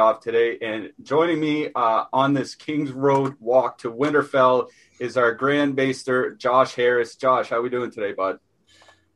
[0.00, 0.58] Off today.
[0.62, 6.34] And joining me uh, on this Kings Road walk to Winterfell is our Grand Maester,
[6.34, 7.16] Josh Harris.
[7.16, 8.38] Josh, how are we doing today, bud?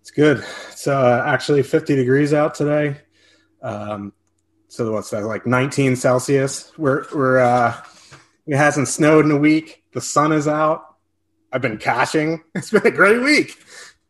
[0.02, 0.44] It's good.
[0.70, 2.98] It's uh, actually 50 degrees out today.
[3.62, 4.12] Um,
[4.68, 6.70] so what's that, like 19 Celsius?
[6.76, 7.74] We're, we're, uh,
[8.46, 9.82] it hasn't snowed in a week.
[9.94, 10.84] The sun is out.
[11.50, 12.42] I've been cashing.
[12.54, 13.56] It's been a great week.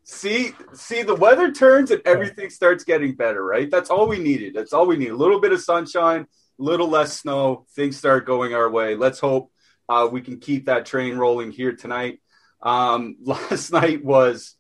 [0.03, 3.71] See, see, the weather turns and everything starts getting better, right?
[3.71, 4.55] That's all we needed.
[4.55, 5.11] That's all we need.
[5.11, 6.27] A little bit of sunshine,
[6.59, 8.97] little less snow, things start going our way.
[8.97, 9.51] Let's hope
[9.89, 12.21] uh, we can keep that train rolling here tonight.
[12.63, 14.57] Um, last night was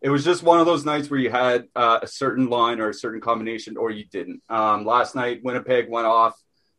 [0.00, 2.88] it was just one of those nights where you had uh, a certain line or
[2.88, 4.42] a certain combination, or you didn't.
[4.48, 6.34] Um, last night, Winnipeg went off.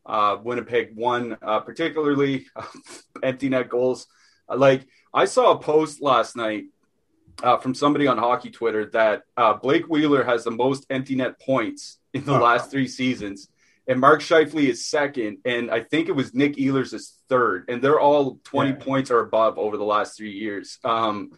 [0.05, 2.47] Uh, Winnipeg won, uh, particularly
[3.23, 4.07] empty net goals.
[4.49, 6.65] Uh, like I saw a post last night
[7.41, 11.39] uh, from somebody on hockey Twitter that uh, Blake Wheeler has the most empty net
[11.39, 13.47] points in the last three seasons
[13.87, 17.81] and Mark Scheifele is second, and I think it was Nick Ehlers is third, and
[17.81, 18.75] they're all 20 yeah.
[18.77, 20.79] points or above over the last three years.
[20.83, 21.31] Um,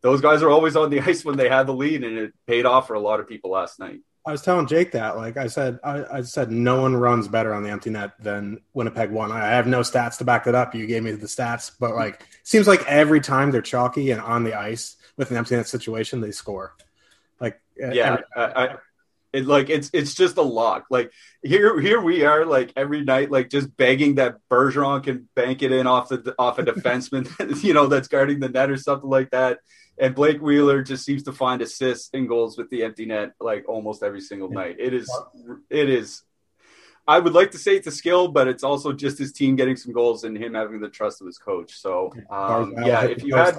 [0.00, 2.64] those guys are always on the ice when they had the lead, and it paid
[2.64, 4.00] off for a lot of people last night.
[4.24, 7.52] I was telling Jake that, like I said, I, I said no one runs better
[7.52, 9.32] on the empty net than Winnipeg won.
[9.32, 10.76] I have no stats to back that up.
[10.76, 14.44] You gave me the stats, but like seems like every time they're chalky and on
[14.44, 16.76] the ice with an empty net situation, they score.
[17.40, 18.76] Like yeah, I,
[19.32, 20.86] It like it's it's just a lock.
[20.90, 21.12] Like
[21.42, 25.72] here here we are like every night like just begging that Bergeron can bank it
[25.72, 29.30] in off the off a defenseman, you know, that's guarding the net or something like
[29.30, 29.58] that.
[29.98, 33.68] And Blake Wheeler just seems to find assists and goals with the empty net like
[33.68, 34.76] almost every single night.
[34.78, 35.10] It is
[35.70, 36.22] it is
[37.06, 39.76] I would like to say it's a skill, but it's also just his team getting
[39.76, 41.74] some goals and him having the trust of his coach.
[41.74, 43.58] So, um, yeah, if you had,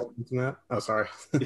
[0.70, 1.08] oh, sorry,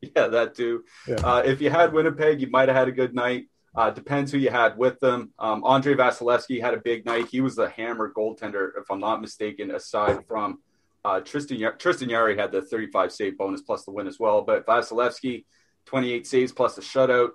[0.00, 0.84] yeah, that too.
[1.06, 1.16] Yeah.
[1.16, 3.48] Uh, if you had Winnipeg, you might have had a good night.
[3.74, 5.30] Uh, depends who you had with them.
[5.38, 7.26] Um, Andrei Vasilevskiy had a big night.
[7.28, 9.72] He was the hammer goaltender, if I'm not mistaken.
[9.72, 10.60] Aside from
[11.04, 14.64] uh, Tristan Tristan Jarry had the 35 save bonus plus the win as well, but
[14.64, 15.44] Vasilevskiy
[15.86, 17.30] 28 saves plus the shutout.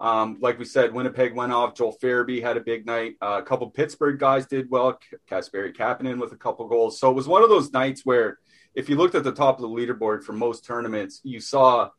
[0.00, 1.74] Um, like we said, Winnipeg went off.
[1.74, 3.16] Joel Farabee had a big night.
[3.20, 4.98] Uh, a couple Pittsburgh guys did well.
[5.30, 6.98] Kasperi Kapanen with a couple goals.
[6.98, 8.38] So it was one of those nights where,
[8.74, 11.90] if you looked at the top of the leaderboard for most tournaments, you saw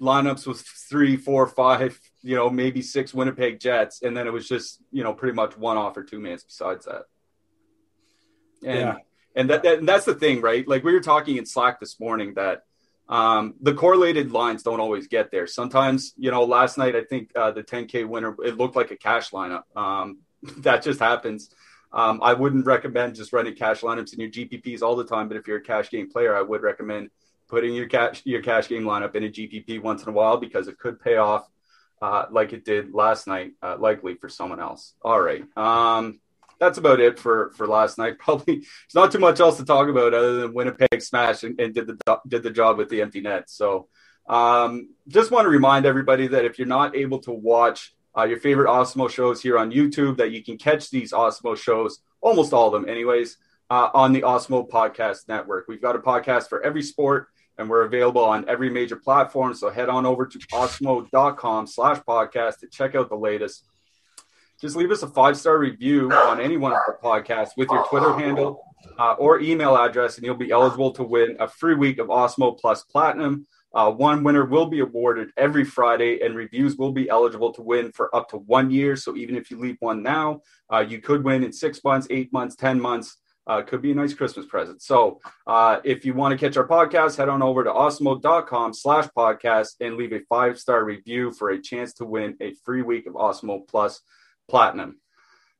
[0.00, 4.48] lineups with three, four, five, you know, maybe six Winnipeg Jets, and then it was
[4.48, 7.04] just you know pretty much one off or two minutes besides that.
[8.64, 8.94] And yeah.
[9.36, 10.66] and that, that and that's the thing, right?
[10.66, 12.64] Like we were talking in Slack this morning that
[13.08, 15.46] um, the correlated lines don't always get there.
[15.46, 18.96] Sometimes, you know, last night I think uh, the 10K winner it looked like a
[18.96, 19.62] cash lineup.
[19.76, 20.18] Um,
[20.58, 21.50] that just happens.
[21.92, 25.36] Um, I wouldn't recommend just running cash lineups in your GPPs all the time, but
[25.36, 27.10] if you're a cash game player, I would recommend
[27.48, 30.66] putting your cash your cash game lineup in a GPP once in a while because
[30.66, 31.48] it could pay off
[32.02, 34.94] uh, like it did last night, uh, likely for someone else.
[35.02, 35.44] All right.
[35.56, 36.20] Um,
[36.58, 38.18] that's about it for for last night.
[38.18, 41.74] Probably there's not too much else to talk about other than Winnipeg smashed and, and
[41.74, 43.50] did the did the job with the empty net.
[43.50, 43.88] So
[44.28, 48.40] um, just want to remind everybody that if you're not able to watch uh, your
[48.40, 52.66] favorite Awesemo shows here on YouTube, that you can catch these Awesemo shows, almost all
[52.66, 53.36] of them, anyways,
[53.70, 55.66] uh, on the Awesemo Podcast Network.
[55.68, 57.28] We've got a podcast for every sport,
[57.58, 59.54] and we're available on every major platform.
[59.54, 63.64] So head on over to awesemo.com slash podcast to check out the latest
[64.60, 67.86] just leave us a five star review on any one of our podcasts with your
[67.88, 68.62] Twitter handle
[68.98, 72.58] uh, or email address, and you'll be eligible to win a free week of Awesemo
[72.58, 73.46] Plus Platinum.
[73.74, 77.92] Uh, one winner will be awarded every Friday, and reviews will be eligible to win
[77.92, 78.96] for up to one year.
[78.96, 80.40] So even if you leave one now,
[80.72, 83.18] uh, you could win in six months, eight months, 10 months.
[83.46, 84.82] Uh, could be a nice Christmas present.
[84.82, 89.08] So uh, if you want to catch our podcast, head on over to awesemo.com slash
[89.16, 93.06] podcast and leave a five star review for a chance to win a free week
[93.06, 94.00] of Awesemo Plus
[94.48, 95.00] platinum.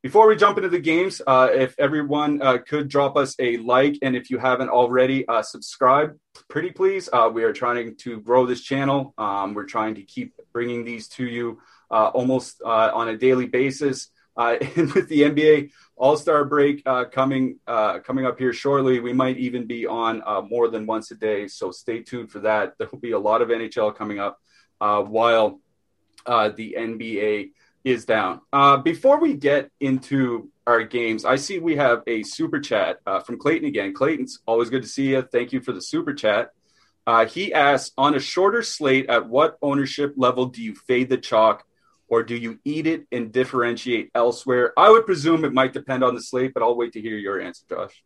[0.02, 3.98] Before we jump into the games, uh, if everyone uh, could drop us a like,
[4.02, 6.16] and if you haven't already, uh, subscribe,
[6.48, 7.08] pretty please.
[7.12, 9.14] Uh, we are trying to grow this channel.
[9.18, 11.60] Um, we're trying to keep bringing these to you
[11.90, 14.10] uh, almost uh, on a daily basis.
[14.76, 19.66] and with the NBA All Star break coming coming up here shortly, we might even
[19.66, 21.48] be on more than once a day.
[21.48, 22.74] So stay tuned for that.
[22.78, 24.40] There will be a lot of NHL coming up
[24.78, 25.60] while
[26.26, 27.50] the NBA
[27.86, 28.40] is down.
[28.52, 33.20] Uh, before we get into our games, I see we have a super chat uh,
[33.20, 33.94] from Clayton again.
[33.94, 35.22] Clayton's always good to see you.
[35.22, 36.50] Thank you for the super chat.
[37.06, 41.16] Uh, he asks on a shorter slate, at what ownership level do you fade the
[41.16, 41.64] chalk
[42.08, 44.72] or do you eat it and differentiate elsewhere?
[44.76, 47.40] I would presume it might depend on the slate, but I'll wait to hear your
[47.40, 48.02] answer, Josh.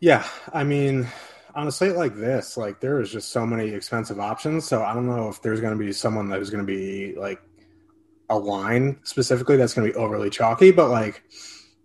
[0.00, 1.08] Yeah, I mean,
[1.54, 4.66] on a slate like this, like there is just so many expensive options.
[4.66, 7.14] So I don't know if there's going to be someone that is going to be
[7.14, 7.40] like
[8.30, 11.22] a line specifically that's going to be overly chalky, but like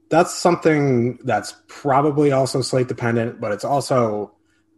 [0.10, 4.34] that's something that's probably also slate dependent, but it's also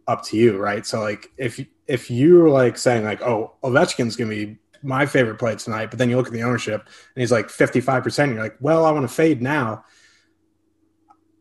[0.06, 0.86] up to you, right?
[0.86, 5.38] So like if if you're like saying like, oh, Ovechkin's going to be my favorite
[5.38, 8.56] play tonight, but then you look at the ownership and he's like 55%, you're like,
[8.60, 9.84] well, I want to fade now.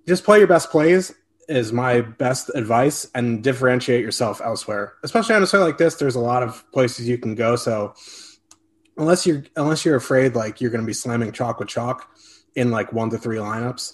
[0.08, 1.14] Just play your best plays
[1.48, 4.94] is my best advice and differentiate yourself elsewhere.
[5.04, 7.56] Especially on a site like this, there's a lot of places you can go.
[7.56, 7.94] So
[8.98, 12.10] unless you're unless you're afraid like you're going to be slamming chalk with chalk
[12.56, 13.94] in like one to three lineups,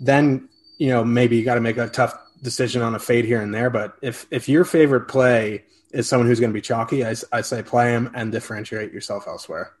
[0.00, 3.40] then you know maybe you got to make a tough decision on a fade here
[3.40, 3.70] and there.
[3.70, 7.40] But if if your favorite play is someone who's going to be chalky, I, I
[7.40, 9.72] say play him and differentiate yourself elsewhere.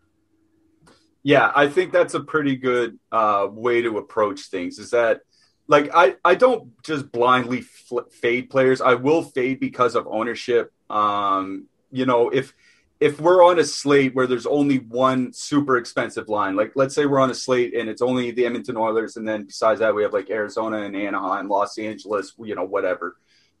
[1.22, 4.78] Yeah, I think that's a pretty good uh, way to approach things.
[4.78, 5.20] Is that
[5.66, 8.80] like I I don't just blindly fl- fade players.
[8.80, 10.72] I will fade because of ownership.
[10.88, 12.54] Um, you know, if
[13.00, 17.04] if we're on a slate where there's only one super expensive line, like let's say
[17.06, 20.02] we're on a slate and it's only the Edmonton Oilers, and then besides that we
[20.02, 23.16] have like Arizona and Anaheim, and Los Angeles, you know, whatever.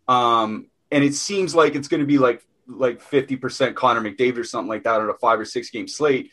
[0.08, 4.38] Um, and it seems like it's going to be like like fifty percent Connor McDavid
[4.38, 6.30] or something like that on a five or six game slate.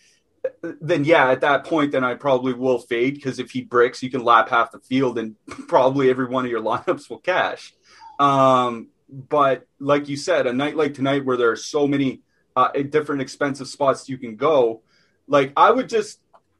[0.62, 4.12] Then yeah, at that point, then I probably will fade because if he bricks, you
[4.12, 5.36] can lap half the field and
[5.68, 7.74] probably every one of your lineups will cash.
[8.20, 12.22] Um, but like you said, a night like tonight where there are so many
[12.56, 14.82] uh, different expensive spots you can go.
[15.28, 16.20] Like I would just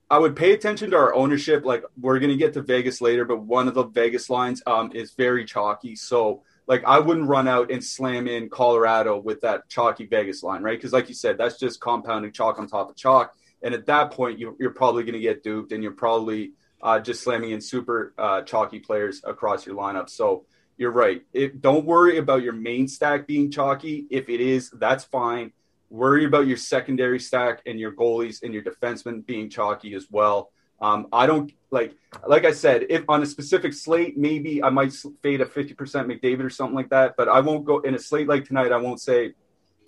[0.10, 1.66] I would pay attention to our ownership.
[1.66, 5.12] Like we're gonna get to Vegas later, but one of the Vegas lines um, is
[5.14, 5.96] very chalky.
[5.96, 10.64] So like I wouldn't run out and slam in Colorado with that chalky Vegas line,
[10.64, 10.78] right?
[10.78, 13.36] Because like you said, that's just compounding chalk on top of chalk.
[13.62, 17.00] And at that point, you, are probably going to get duped, and you're probably uh,
[17.00, 20.10] just slamming in super uh, chalky players across your lineup.
[20.10, 20.46] So
[20.78, 21.24] you're right.
[21.62, 24.06] Don't worry about your main stack being chalky.
[24.10, 25.52] If it is, that's fine.
[25.90, 30.52] Worry about your secondary stack and your goalies and your defensemen being chalky as well.
[30.82, 31.94] Um, I don't like,
[32.26, 36.44] like I said, if on a specific slate, maybe I might fade a 50% McDavid
[36.44, 38.72] or something like that, but I won't go in a slate like tonight.
[38.72, 39.34] I won't say,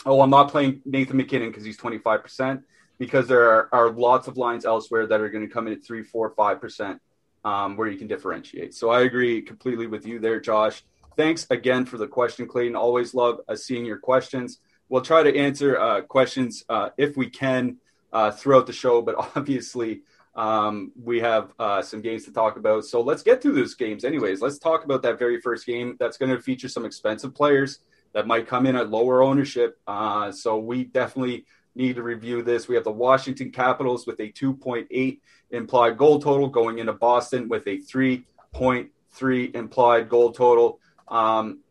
[0.06, 2.62] oh, I'm not playing Nathan MacKinnon because he's 25%
[3.00, 5.84] because there are, are, lots of lines elsewhere that are going to come in at
[5.84, 7.01] three, four, five percent,
[7.46, 8.74] um, where you can differentiate.
[8.74, 10.84] So I agree completely with you there, Josh.
[11.15, 12.75] Thanks again for the question, Clayton.
[12.75, 14.60] Always love uh, seeing your questions.
[14.89, 17.77] We'll try to answer uh, questions uh, if we can
[18.12, 20.01] uh, throughout the show, but obviously
[20.38, 22.86] um, we have uh, some games to talk about.
[22.86, 24.39] So let's get through those games, anyways.
[24.39, 25.98] Let's talk about that very first game.
[26.00, 27.79] That's going to feature some expensive players
[28.13, 29.79] that might come in at lower ownership.
[29.88, 32.67] Uh, so we definitely need to review this.
[32.67, 37.65] We have the Washington Capitals with a 2.8 implied goal total going into Boston with
[37.67, 40.79] a 3.3 implied goal total.
[41.08, 41.62] Um,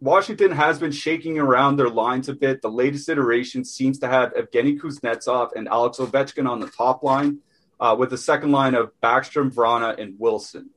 [0.00, 2.62] Washington has been shaking around their lines a bit.
[2.62, 7.38] The latest iteration seems to have Evgeny Kuznetsov and Alex Ovechkin on the top line,
[7.80, 10.70] uh, with the second line of Backstrom, Vrana, and Wilson.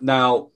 [0.00, 0.50] Now,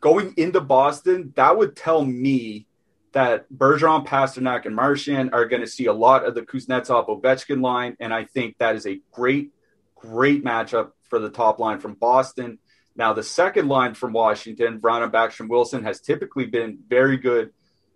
[0.00, 2.66] going into Boston, that would tell me
[3.12, 7.62] that Bergeron, Pastrnak, and Marchand are going to see a lot of the Kuznetsov Ovechkin
[7.62, 9.50] line, and I think that is a great,
[9.94, 12.58] great matchup for the top line from Boston.
[13.00, 17.50] Now, the second line from Washington, Vrana, Backstrom, Wilson, has typically been very good,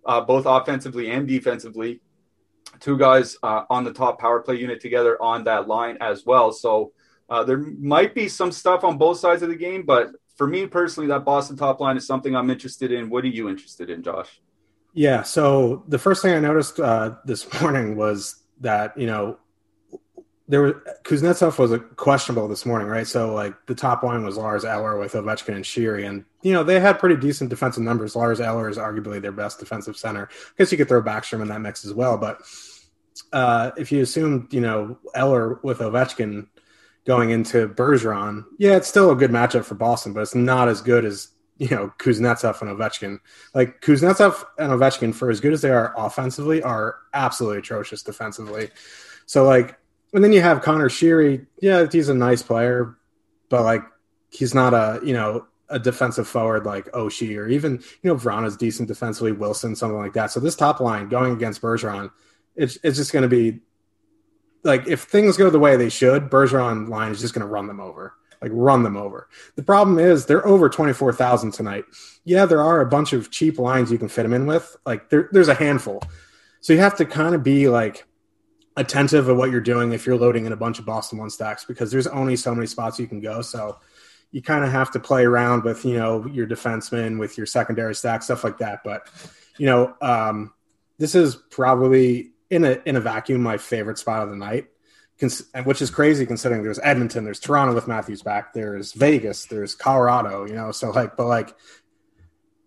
[0.06, 2.00] uh, both offensively and defensively.
[2.80, 6.52] Two guys uh, on the top power play unit together on that line as well.
[6.52, 6.94] So
[7.28, 10.66] uh, there might be some stuff on both sides of the game, but for me
[10.66, 13.10] personally, that Boston top line is something I'm interested in.
[13.10, 14.40] What are you interested in, Josh?
[14.94, 15.22] Yeah.
[15.22, 19.36] So the first thing I noticed uh, this morning was that you know
[20.46, 20.74] there was
[21.04, 23.06] Kuznetsov was questionable this morning, right?
[23.06, 26.62] So like the top line was Lars Eller with Ovechkin and Sheary, and you know
[26.62, 28.14] they had pretty decent defensive numbers.
[28.14, 30.28] Lars Eller is arguably their best defensive center.
[30.30, 32.42] I guess you could throw Backstrom in that mix as well, but
[33.32, 36.46] uh, if you assume you know Eller with Ovechkin
[37.06, 40.82] going into Bergeron, yeah, it's still a good matchup for Boston, but it's not as
[40.82, 43.18] good as you know Kuznetsov and Ovechkin.
[43.54, 48.68] Like Kuznetsov and Ovechkin, for as good as they are offensively, are absolutely atrocious defensively.
[49.26, 49.78] So like,
[50.14, 51.46] and then you have Conor Sheary.
[51.60, 52.96] Yeah, he's a nice player,
[53.50, 53.82] but like
[54.30, 58.56] he's not a you know a defensive forward like Oshie or even you know Vrana's
[58.56, 60.30] decent defensively, Wilson, something like that.
[60.30, 62.10] So this top line going against Bergeron,
[62.56, 63.60] it's it's just going to be
[64.62, 67.66] like if things go the way they should, Bergeron line is just going to run
[67.66, 69.28] them over like run them over.
[69.56, 71.84] The problem is they're over 24,000 tonight.
[72.24, 74.76] Yeah, there are a bunch of cheap lines you can fit them in with.
[74.84, 76.02] Like there, there's a handful.
[76.60, 78.04] So you have to kind of be like
[78.76, 81.64] attentive of what you're doing if you're loading in a bunch of Boston one stacks
[81.64, 83.40] because there's only so many spots you can go.
[83.40, 83.78] So
[84.32, 87.94] you kind of have to play around with, you know, your defenseman, with your secondary
[87.94, 88.82] stack, stuff like that.
[88.82, 89.08] But,
[89.58, 90.52] you know, um,
[90.98, 94.68] this is probably in a in a vacuum my favorite spot of the night
[95.64, 100.44] which is crazy considering there's Edmonton, there's Toronto with Matthews back, there's Vegas, there's Colorado,
[100.44, 100.72] you know.
[100.72, 101.54] So like, but like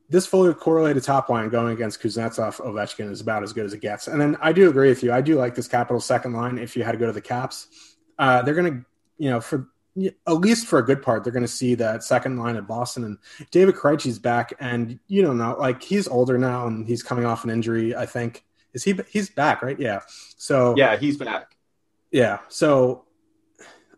[0.09, 3.81] this fully correlated top line going against Kuznetsov, Ovechkin is about as good as it
[3.81, 4.07] gets.
[4.07, 5.11] And then I do agree with you.
[5.11, 6.57] I do like this Capital second line.
[6.57, 7.67] If you had to go to the Caps,
[8.17, 8.85] uh, they're going to,
[9.17, 9.67] you know, for
[10.27, 13.03] at least for a good part, they're going to see that second line at Boston
[13.03, 13.17] and
[13.51, 14.53] David Krejci's back.
[14.59, 17.95] And you don't know, like he's older now and he's coming off an injury.
[17.95, 18.97] I think is he?
[19.09, 19.79] He's back, right?
[19.79, 20.01] Yeah.
[20.37, 21.57] So yeah, he's back.
[22.11, 22.39] Yeah.
[22.47, 23.05] So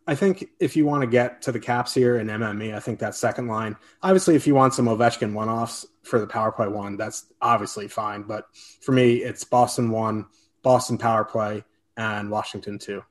[0.07, 2.99] I think if you want to get to the caps here in MME, I think
[2.99, 3.75] that second line.
[4.01, 7.87] Obviously, if you want some Ovechkin one offs for the power play one, that's obviously
[7.87, 8.23] fine.
[8.23, 8.45] But
[8.81, 10.25] for me, it's Boston one,
[10.63, 11.63] Boston power play,
[11.95, 13.03] and Washington two.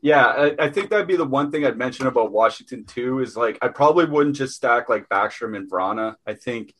[0.00, 3.36] Yeah, I, I, think that'd be the one thing I'd mention about Washington too is
[3.36, 6.14] like I probably wouldn't just stack like Backstrom and Vrana.
[6.24, 6.72] I think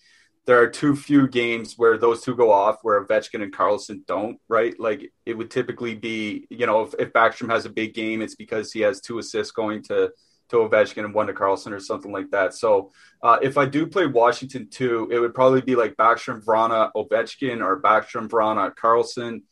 [0.46, 4.38] there are too few games where those two go off where Ovechkin and Carlson don't,
[4.48, 4.78] right?
[4.78, 8.36] Like it would typically be, you know, if, if Backstrom has a big game, it's
[8.36, 10.12] because he has two assists going to
[10.48, 12.54] to Ovechkin and one to Carlson or something like that.
[12.54, 16.90] So uh, if I do play Washington too, it would probably be like Backstrom, Vrana,
[16.94, 19.42] Ovechkin, or Backstrom, Vrana, Carlson,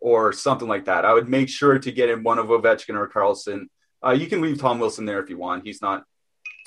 [0.00, 1.04] or something like that.
[1.04, 3.68] I would make sure to get in one of Ovechkin or Carlson.
[4.04, 5.64] Uh, you can leave Tom Wilson there if you want.
[5.64, 6.04] He's not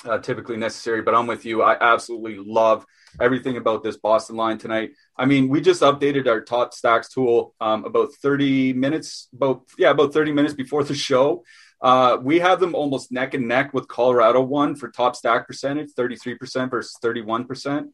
[0.04, 1.62] uh, typically necessary, but I'm with you.
[1.62, 2.84] I absolutely love
[3.20, 4.92] everything about this Boston line tonight.
[5.16, 9.90] I mean, we just updated our top stacks tool um, about 30 minutes, about yeah,
[9.90, 11.44] about 30 minutes before the show.
[11.80, 15.90] Uh, we have them almost neck and neck with Colorado one for top stack percentage,
[15.96, 17.88] 33% versus 31%.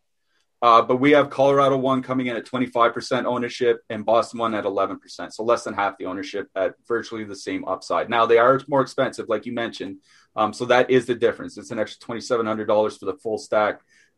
[0.63, 4.65] Uh, but we have Colorado one coming in at 25% ownership and Boston one at
[4.65, 5.33] 11%.
[5.33, 8.09] So less than half the ownership at virtually the same upside.
[8.09, 9.99] Now they are more expensive, like you mentioned.
[10.35, 11.59] Um, so that is the difference.
[11.59, 13.81] It's an extra $2,700 for the full stack.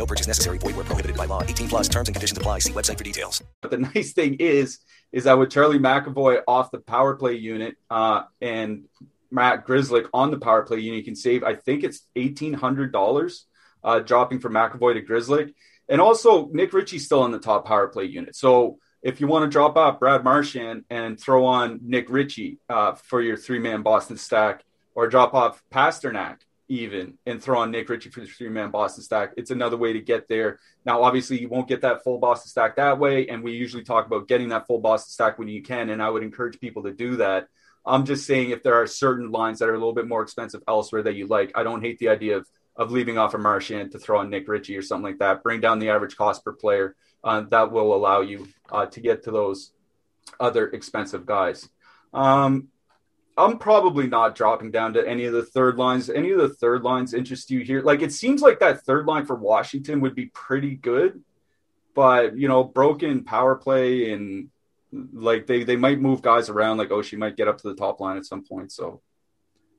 [0.00, 0.56] No purchase necessary.
[0.56, 1.42] Void where prohibited by law.
[1.42, 2.60] 18 plus terms and conditions apply.
[2.60, 3.42] See website for details.
[3.60, 4.78] But the nice thing is,
[5.12, 8.84] is that with Charlie McAvoy off the power play unit uh, and
[9.30, 13.40] Matt Grzelcyk on the power play unit, you can save, I think it's $1,800
[13.84, 15.52] uh, dropping from McAvoy to Grzelcyk.
[15.86, 18.34] And also, Nick Ritchie's still on the top power play unit.
[18.34, 22.94] So if you want to drop off Brad Marchand and throw on Nick Ritchie uh,
[22.94, 24.64] for your three man Boston stack,
[24.94, 26.38] or drop off Pastrnak
[26.70, 29.92] even and throw on Nick Ritchie for the three man Boston stack, it's another way
[29.92, 30.60] to get there.
[30.86, 33.26] Now, obviously, you won't get that full Boston stack that way.
[33.26, 35.90] And we usually talk about getting that full Boston stack when you can.
[35.90, 37.48] And I would encourage people to do that.
[37.84, 40.62] I'm just saying if there are certain lines that are a little bit more expensive
[40.68, 42.46] elsewhere that you like, I don't hate the idea of
[42.76, 45.42] of leaving off a Marchand to throw on Nick Ritchie or something like that.
[45.42, 46.96] Bring down the average cost per player.
[47.22, 49.72] Uh, that will allow you uh, to get to those
[50.38, 51.68] other expensive guys.
[52.14, 52.68] Um,
[53.40, 56.10] I'm probably not dropping down to any of the third lines.
[56.10, 57.82] Any of the third lines interest you here?
[57.82, 61.22] Like it seems like that third line for Washington would be pretty good,
[61.94, 64.48] but you know, broken power play and
[65.12, 66.78] like they they might move guys around.
[66.78, 68.72] Like oh, she might get up to the top line at some point.
[68.72, 69.00] So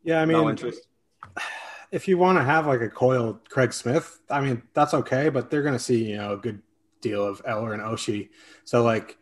[0.03, 0.87] yeah, I mean, no interest
[1.91, 5.49] if you want to have like a Coyle Craig Smith, I mean that's okay, but
[5.49, 6.61] they're going to see you know a good
[7.01, 8.29] deal of Eller and Oshie.
[8.63, 9.17] So like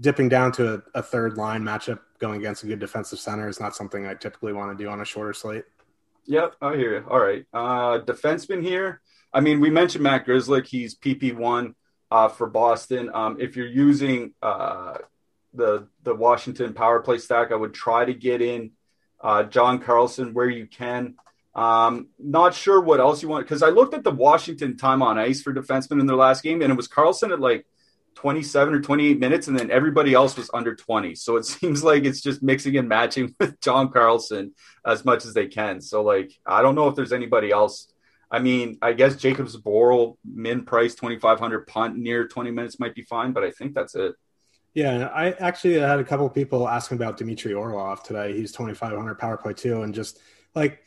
[0.00, 3.60] dipping down to a, a, third line matchup going against a good defensive center is
[3.60, 5.64] not something I typically want to do on a shorter slate.
[6.26, 7.04] Yep, I hear you.
[7.08, 9.00] All right, uh, defenseman here.
[9.32, 10.66] I mean, we mentioned Matt Grzelcyk.
[10.66, 11.74] He's PP one
[12.10, 13.10] uh, for Boston.
[13.12, 14.98] Um, if you're using uh,
[15.52, 18.72] the the Washington power play stack, I would try to get in
[19.20, 21.16] uh, John Carlson where you can.
[21.54, 25.18] Um, not sure what else you want because I looked at the Washington time on
[25.18, 27.66] ice for defensemen in their last game, and it was Carlson at like
[28.24, 31.14] 27 or 28 minutes, and then everybody else was under 20.
[31.14, 34.54] So it seems like it's just mixing and matching with John Carlson
[34.86, 35.82] as much as they can.
[35.82, 37.92] So, like, I don't know if there's anybody else.
[38.30, 43.02] I mean, I guess Jakub Zboril, min price 2,500 punt near 20 minutes might be
[43.02, 44.14] fine, but I think that's it.
[44.72, 48.34] Yeah, I actually had a couple people asking about Dmitry Orlov today.
[48.34, 50.18] He's 2,500 power play too, and just
[50.54, 50.80] like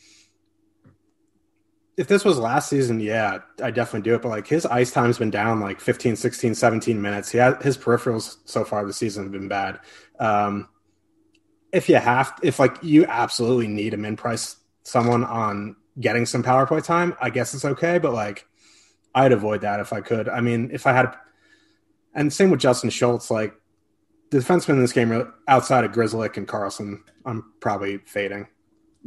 [1.97, 4.21] if this was last season, yeah, I definitely do it.
[4.21, 7.31] But like his ice time's been down like 15, 16, 17 minutes.
[7.31, 9.79] He had, his peripherals so far this season have been bad.
[10.19, 10.69] Um,
[11.73, 16.43] if you have, if like you absolutely need a min price someone on getting some
[16.43, 17.97] power play time, I guess it's okay.
[17.97, 18.45] But like
[19.15, 20.29] I'd avoid that if I could.
[20.29, 21.15] I mean, if I had,
[22.13, 23.55] and same with Justin Schultz, like
[24.29, 28.47] the defenseman in this game outside of Grzelcyk and Carlson, I'm probably fading.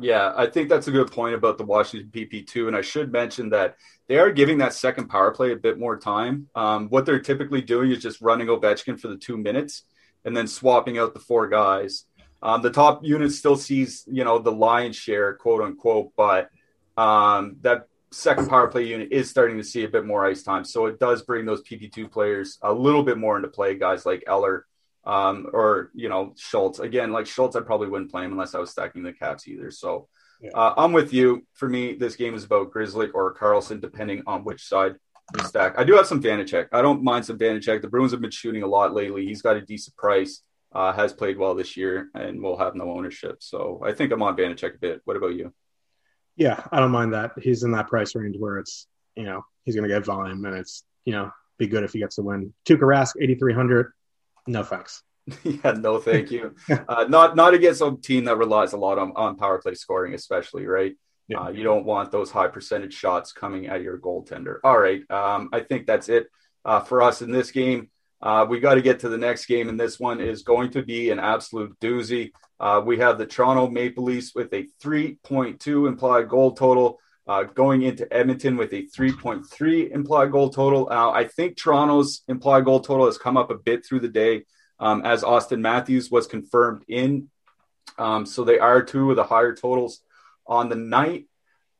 [0.02, 2.68] Yeah, I think that's a good point about the Washington PP2.
[2.68, 3.76] And I should mention that
[4.08, 6.48] they are giving that second power play a bit more time.
[6.54, 9.82] Um, what they're typically doing is just running Ovechkin for the two minutes
[10.24, 12.06] and then swapping out the four guys.
[12.42, 16.48] Um, the top unit still sees, you know, the lion's share, quote unquote, but
[16.96, 20.64] um, that second power play unit is starting to see a bit more ice time.
[20.64, 24.24] So it does bring those PP2 players a little bit more into play, guys like
[24.26, 24.66] Eller
[25.10, 26.78] um, or you know Schultz.
[26.78, 29.70] Again, like Schultz, I probably wouldn't play him unless I was stacking the Caps either.
[29.72, 30.08] So
[30.40, 30.50] yeah.
[30.54, 31.44] uh, I'm with you.
[31.54, 34.94] For me, this game is about Grizzly or Carlson, depending on which side
[35.36, 35.74] you stack.
[35.76, 36.68] I do have some Vanecek.
[36.72, 37.82] I don't mind some Vanecek.
[37.82, 39.26] The Bruins have been shooting a lot lately.
[39.26, 40.42] He's got a decent price.
[40.72, 43.38] Uh, has played well this year and will have no ownership.
[43.40, 45.00] So I think I'm on Vanecek a bit.
[45.04, 45.52] What about you?
[46.36, 47.32] Yeah, I don't mind that.
[47.42, 50.54] He's in that price range where it's, you know, he's going to get volume and
[50.56, 52.54] it's, you know, be good if he gets the win.
[52.66, 53.92] Tuukka Rask, 8,300.
[54.50, 55.02] No thanks.
[55.44, 56.54] yeah, no, thank you.
[56.88, 60.14] uh, not not against a team that relies a lot on, on power play scoring,
[60.14, 60.94] especially right.
[61.28, 61.42] Yeah.
[61.42, 64.58] Uh, you don't want those high percentage shots coming at your goaltender.
[64.64, 66.26] All right, um, I think that's it
[66.64, 67.90] uh, for us in this game.
[68.20, 70.82] Uh, we got to get to the next game, and this one is going to
[70.82, 72.32] be an absolute doozy.
[72.58, 76.98] Uh, we have the Toronto Maple Leafs with a 3.2 implied goal total.
[77.26, 80.88] Uh, going into Edmonton with a 3.3 implied goal total.
[80.90, 84.46] Uh, I think Toronto's implied goal total has come up a bit through the day
[84.80, 87.28] um, as Auston Matthews was confirmed in.
[87.98, 90.00] Um, so they are two of the higher totals
[90.46, 91.26] on the night.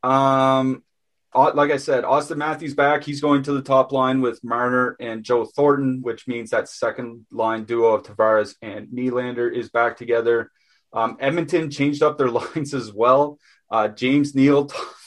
[0.02, 0.82] Um,
[1.34, 3.04] like I said, Auston Matthews back.
[3.04, 7.26] He's going to the top line with Marner and Joe Thornton, which means that second
[7.30, 10.50] line duo of Tavares and Nylander is back together.
[10.92, 13.38] Um, Edmonton changed up their lines as well.
[13.70, 14.70] Uh, James Neal,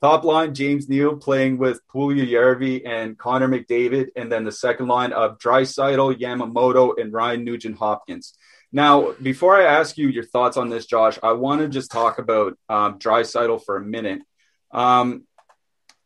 [0.00, 5.12] top line, James Neal playing with Puljujarvi and Connor McDavid, and then the second line
[5.12, 8.34] of Draisaitl, Yamamoto, and Ryan Nugent Hopkins.
[8.72, 12.18] Now, before I ask you your thoughts on this, Josh, I want to just talk
[12.18, 14.22] about um, for a minute.
[14.70, 15.24] Um,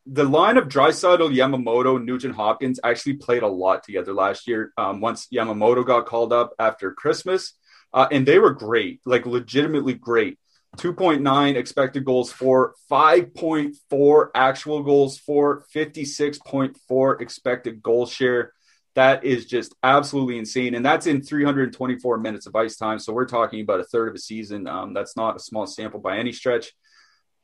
[0.07, 4.72] the line of Draisaitl, Yamamoto, Nugent Hopkins actually played a lot together last year.
[4.76, 7.55] Um, once Yamamoto got called up after Christmas,
[7.92, 10.38] uh, and they were great, like legitimately great.
[10.76, 18.52] 2.9 expected goals for, 5.4 actual goals for, 56.4 expected goal share.
[18.94, 20.74] That is just absolutely insane.
[20.74, 22.98] And that's in 324 minutes of ice time.
[22.98, 24.66] So we're talking about a third of a season.
[24.66, 26.72] Um, that's not a small sample by any stretch.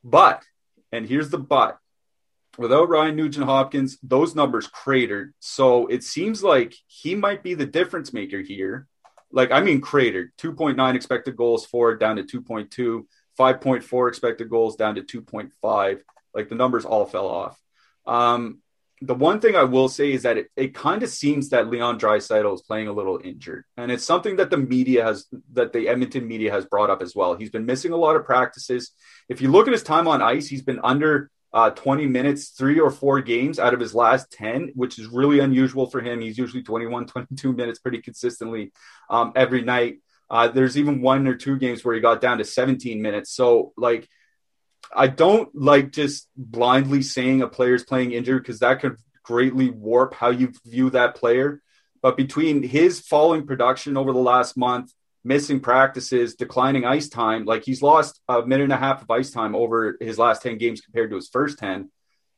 [0.02, 0.42] But,
[0.92, 1.78] and here's the but
[2.58, 5.34] without Ryan Nugent Hopkins, those numbers cratered.
[5.40, 8.86] So it seems like he might be the difference maker here.
[9.36, 13.04] Like, I mean, cratered 2.9 expected goals for down to 2.2,
[13.38, 16.00] 5.4 expected goals down to 2.5.
[16.32, 17.60] Like, the numbers all fell off.
[18.06, 18.60] Um,
[19.02, 22.00] the one thing I will say is that it, it kind of seems that Leon
[22.00, 25.86] Draisaitl is playing a little injured, and it's something that the media has, that the
[25.86, 27.34] Edmonton media has brought up as well.
[27.34, 28.92] He's been missing a lot of practices.
[29.28, 32.78] If you look at his time on ice, he's been under uh, 20 minutes, three
[32.78, 36.20] or four games out of his last 10, which is really unusual for him.
[36.20, 38.72] He's usually 21, 22 minutes pretty consistently
[39.08, 40.00] um, every night.
[40.28, 43.30] Uh, there's even one or two games where he got down to 17 minutes.
[43.30, 44.06] So, like,
[44.94, 50.12] I don't like just blindly saying a player's playing injured because that could greatly warp
[50.12, 51.62] how you view that player.
[52.02, 54.92] But between his falling production over the last month,
[55.26, 57.44] missing practices, declining ice time.
[57.44, 60.56] Like he's lost a minute and a half of ice time over his last 10
[60.56, 61.90] games compared to his first 10.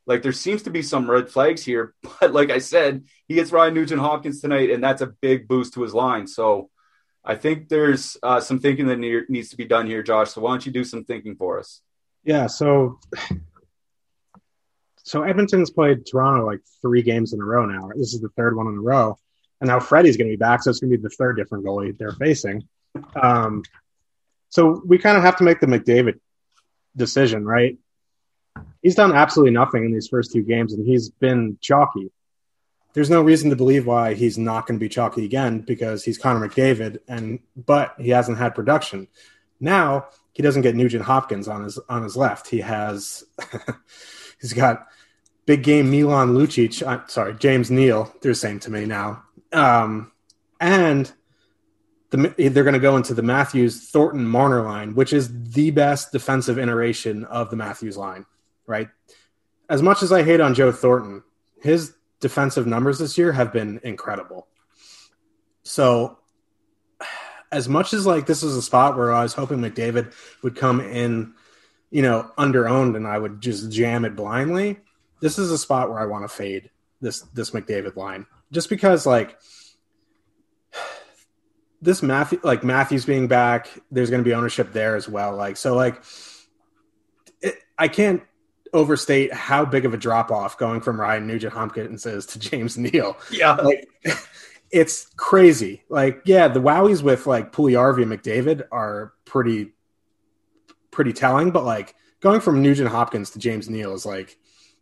[0.07, 1.95] Like there seems to be some red flags here.
[2.21, 5.75] But like I said, he gets Ryan Nugent Hopkins tonight, and that's a big boost
[5.75, 6.27] to his line.
[6.27, 6.71] So
[7.23, 8.99] I think there's uh, some thinking that
[9.29, 10.31] needs to be done here, Josh.
[10.31, 11.83] So why don't you do some thinking for us?
[12.25, 12.47] Yeah.
[12.47, 12.99] So.
[15.05, 17.89] So Edmonton's played Toronto like three games in a row now.
[17.97, 19.17] This is the third one in a row.
[19.61, 21.65] And now Freddie's going to be back, so it's going to be the third different
[21.65, 22.69] goalie they're facing.
[23.15, 23.63] Um,
[24.49, 26.21] so we kind of have to make the McDavid
[26.97, 27.79] decision, right?
[28.83, 32.11] He's done absolutely nothing in these first two games, and he's been chalky.
[32.95, 36.19] There's no reason to believe why he's not going to be chalky again because he's
[36.19, 39.09] Connor McDavid, and but he hasn't had production.
[39.61, 42.49] Now he doesn't get Nugent Hopkins on his on his left.
[42.49, 43.25] He has
[44.41, 44.87] he's got
[45.47, 46.87] big game Milan Lucic.
[46.87, 48.13] I'm sorry, James Neal.
[48.21, 49.23] They're the same to me now,
[49.53, 50.13] um,
[50.61, 51.13] and
[52.11, 56.13] the, they're going to go into the Matthews Thornton Marner line, which is the best
[56.13, 58.25] defensive iteration of the Matthews line,
[58.67, 58.89] right?
[59.69, 61.23] As much as I hate on Joe Thornton,
[61.61, 64.49] his defensive numbers this year have been incredible.
[65.63, 66.19] So,
[67.53, 70.81] as much as like this is a spot where I was hoping McDavid would come
[70.81, 71.35] in,
[71.91, 74.79] you know, under owned and I would just jam it blindly,
[75.21, 79.07] this is a spot where I want to fade this this McDavid line just because
[79.07, 79.39] like
[81.81, 85.37] this Matthew, like Matthews being back, there's going to be ownership there as well.
[85.37, 86.03] Like, so like,
[87.41, 88.23] it, I can't
[88.73, 92.77] overstate how big of a drop off going from Ryan Nugent Hopkins is to James
[92.77, 93.17] Neal.
[93.31, 93.53] Yeah.
[93.55, 93.89] Like,
[94.71, 95.83] it's crazy.
[95.89, 99.73] Like, yeah, the wowies with like Puljujarvi and McDavid are pretty,
[100.91, 104.37] pretty telling, but like going from Nugent Hopkins to James Neal is like,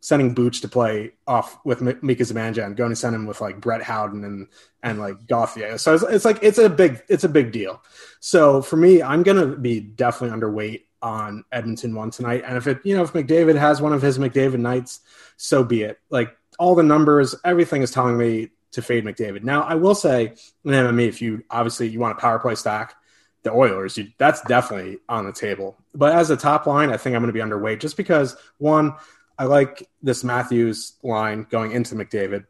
[0.06, 3.82] sending Booch to play off with Mika Zibanejad, going to send him with like Brett
[3.82, 4.46] Howden and
[4.80, 5.78] and like Gauthier.
[5.78, 7.82] So it's, it's, like it's a big it's a big deal.
[8.20, 12.44] So for me, I'm gonna be definitely underweight on Edmonton one tonight.
[12.46, 15.00] And if it you know if McDavid has one of his McDavid nights,
[15.38, 15.98] so be it.
[16.08, 19.42] Like all the numbers, everything is telling me to fade McDavid.
[19.42, 22.94] Now I will say in MME, if you obviously you want a power play stack.
[23.42, 25.76] The Oilers, you, that's definitely on the table.
[25.94, 28.94] But as a top line, I think I'm going to be underweight just because one,
[29.38, 32.46] I like this Matthews line going into McDavid.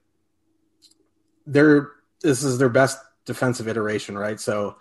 [1.46, 1.90] They're
[2.22, 4.40] this is their best defensive iteration, right?
[4.40, 4.76] So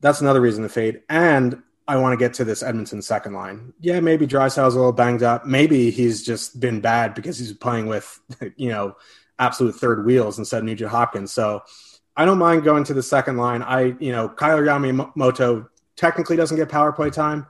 [0.00, 1.02] that's another reason to fade.
[1.08, 3.72] And I want to get to this Edmonton second line.
[3.80, 5.46] Yeah, maybe Draisaitl's a little banged up.
[5.46, 8.20] Maybe he's just been bad because he's playing with,
[8.56, 8.96] you know,
[9.38, 11.32] absolute third wheels instead of Nugent Hopkins.
[11.32, 11.62] So
[12.16, 13.62] I don't mind going to the second line.
[13.62, 17.46] I, you know, Kailer Yamamoto technically doesn't get power play time,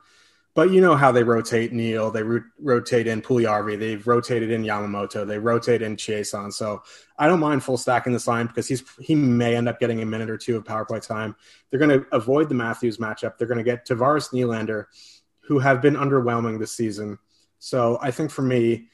[0.55, 4.63] But you know how they rotate Neal, they ro- rotate in Puljujarvi, they've rotated in
[4.63, 6.53] Yamamoto, they rotate in Chiasson.
[6.53, 6.83] So
[7.19, 10.07] I don't mind full stacking this line because he's he may end up getting a
[10.07, 11.35] minute or two of power play time.
[11.71, 13.39] They're going to avoid the Matthews matchup.
[13.39, 14.87] They're going to get Tavares Nylander,
[15.41, 17.19] who have been underwhelming this season.
[17.59, 18.89] So I think for me,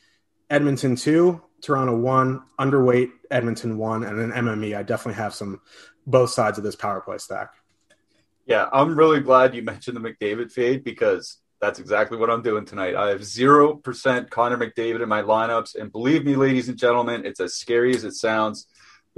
[0.50, 4.76] Edmonton two, Toronto one, underweight Edmonton one, and then MME.
[4.76, 5.60] I definitely have some
[6.06, 7.54] both sides of this power play stack.
[8.46, 12.64] Yeah, I'm really glad you mentioned the McDavid fade because that's exactly what I'm doing
[12.64, 12.94] tonight.
[12.94, 15.74] I have 0% Connor McDavid in my lineups.
[15.74, 18.66] And believe me, ladies and gentlemen, it's as scary as it sounds.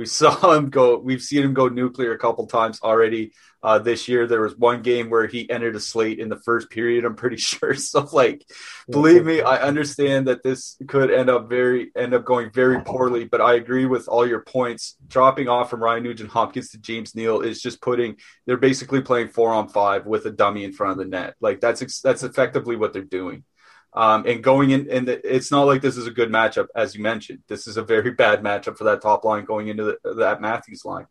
[0.01, 3.33] We saw him go, we've seen him go nuclear a couple times already
[3.63, 4.27] uh, this year.
[4.27, 7.37] There was one game where he entered a slate in the first period, I'm pretty
[7.51, 7.75] sure.
[7.75, 8.43] So, like,
[8.89, 13.25] believe me, I understand that this could end up very, end up going very poorly,
[13.25, 14.97] but I agree with all your points.
[15.07, 19.29] Dropping off from Ryan Nugent Hopkins to James Neal is just putting, they're basically playing
[19.29, 21.35] four on five with a dummy in front of the net.
[21.43, 23.45] Like, that's, that's effectively what they're doing.
[23.93, 27.03] Um, and going in, and it's not like this is a good matchup, as you
[27.03, 27.41] mentioned.
[27.49, 30.85] This is a very bad matchup for that top line going into the, that Matthews
[30.85, 31.07] line.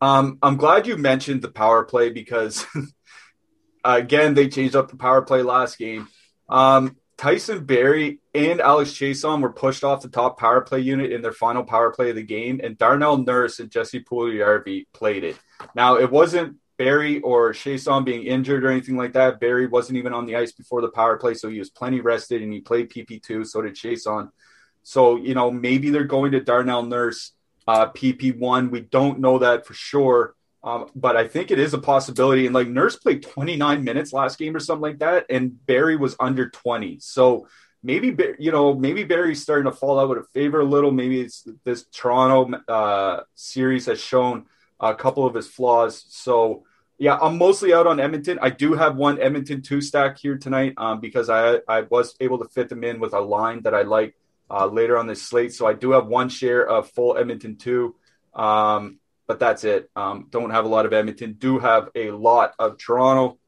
[0.00, 2.66] Um, I'm glad you mentioned the power play because,
[3.84, 6.08] again, they changed up the power play last game.
[6.48, 11.22] Um, Tyson Barrie and Alex Chiasson were pushed off the top power play unit in
[11.22, 15.38] their final power play of the game, and Darnell Nurse and Jesse Puljujarvi played it.
[15.74, 19.40] Now, it wasn't Barrie or Chiasson being injured or anything like that.
[19.40, 22.42] Barrie wasn't even on the ice before the power play, so he was plenty rested
[22.42, 23.46] and he played PP2.
[23.46, 24.30] So did Chiasson.
[24.82, 27.32] So, you know, maybe they're going to Darnell Nurse
[27.66, 28.70] uh, PP1.
[28.70, 30.34] We don't know that for sure.
[30.62, 32.46] Um, but I think it is a possibility.
[32.46, 36.16] And like Nurse played 29 minutes last game or something like that, and Barrie was
[36.18, 36.98] under 20.
[37.00, 37.46] So
[37.82, 40.90] maybe you know maybe Barrie's starting to fall out a favor a little.
[40.90, 44.46] Maybe it's this Toronto uh, series has shown
[44.80, 46.04] a couple of his flaws.
[46.08, 46.64] So
[46.98, 48.38] yeah, I'm mostly out on Edmonton.
[48.40, 52.38] I do have one Edmonton two stack here tonight um, because I I was able
[52.38, 54.16] to fit them in with a line that I like
[54.50, 55.52] uh, later on this slate.
[55.52, 57.96] So I do have one share of full Edmonton two,
[58.34, 59.90] um, but that's it.
[59.94, 61.34] Um, don't have a lot of Edmonton.
[61.34, 63.38] Do have a lot of Toronto.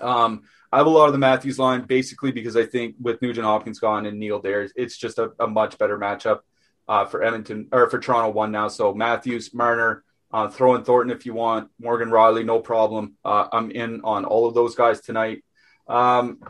[0.00, 3.46] Um, I have a lot of the Matthews line basically because I think with Nugent
[3.46, 6.40] Hopkins gone and Neal there, it's just a, a much better matchup
[6.88, 8.68] uh, for Edmonton or for Toronto one now.
[8.68, 10.04] So Matthews, Marner.
[10.32, 11.70] Uh, throw in Thornton if you want.
[11.78, 13.14] Morgan Rielly, no problem.
[13.24, 15.44] Uh, I'm in on all of those guys tonight.
[15.88, 16.40] Um,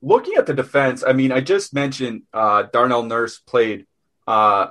[0.00, 3.86] looking at the defense, I mean, I just mentioned uh, Darnell Nurse played,
[4.26, 4.68] uh,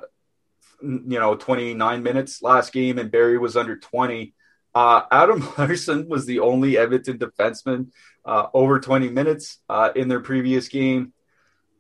[0.82, 4.34] you know, 29 minutes last game, and Barrie was under 20.
[4.74, 7.92] Uh, Adam Larsson was the only Edmonton defenseman
[8.26, 11.14] uh, over 20 minutes uh, in their previous game.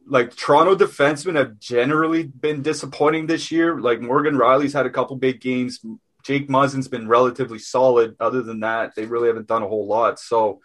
[0.08, 3.80] Like Toronto defensemen have generally been disappointing this year.
[3.80, 5.80] Like Morgan Rielly's had a couple big games.
[6.26, 8.16] Jake Muzzin's been relatively solid.
[8.20, 10.20] Other than that, they really haven't done a whole lot.
[10.20, 10.62] So,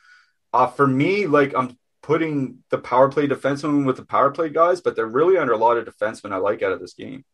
[0.55, 4.81] uh, for me, like I'm putting the power play defensemen with the power play guys,
[4.81, 7.25] but they're really under a lot of defensemen I like out of this game.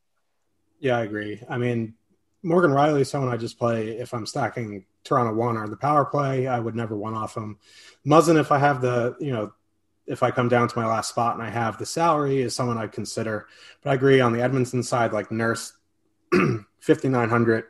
[0.81, 1.41] Yeah, I agree.
[1.49, 1.95] I mean,
[2.43, 6.05] Morgan Rielly is someone I just play if I'm stacking Toronto one or the power
[6.05, 6.49] play.
[6.49, 7.59] I would never one off him.
[8.05, 9.53] Muzzin, if I have the, you know,
[10.07, 12.77] if I come down to my last spot and I have the salary, is someone
[12.77, 13.47] I'd consider.
[13.83, 15.73] But I agree on the Edmonton side, like Nurse,
[16.33, 17.65] 5,900.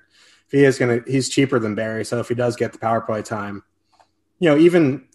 [0.46, 2.78] If he is going to, he's cheaper than Barrie, So if he does get the
[2.78, 3.64] power play time,
[4.38, 5.06] you know, even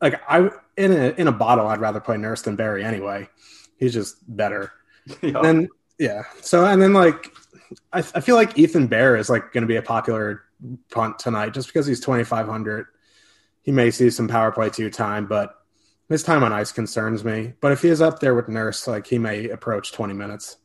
[0.00, 3.28] like I, in a in a bottle, I'd rather play Nurse than Barrie anyway.
[3.76, 4.72] He's just better.
[5.22, 5.40] Yeah.
[5.42, 7.32] And yeah, so and then like
[7.94, 10.42] I, I feel like Ethan Bear is like going to be a popular
[10.90, 12.86] punt tonight just because he's twenty five hundred.
[13.62, 15.54] He may see some power play two time, but
[16.08, 17.54] his time on ice concerns me.
[17.60, 20.58] But if he is up there with Nurse, like he may approach twenty minutes.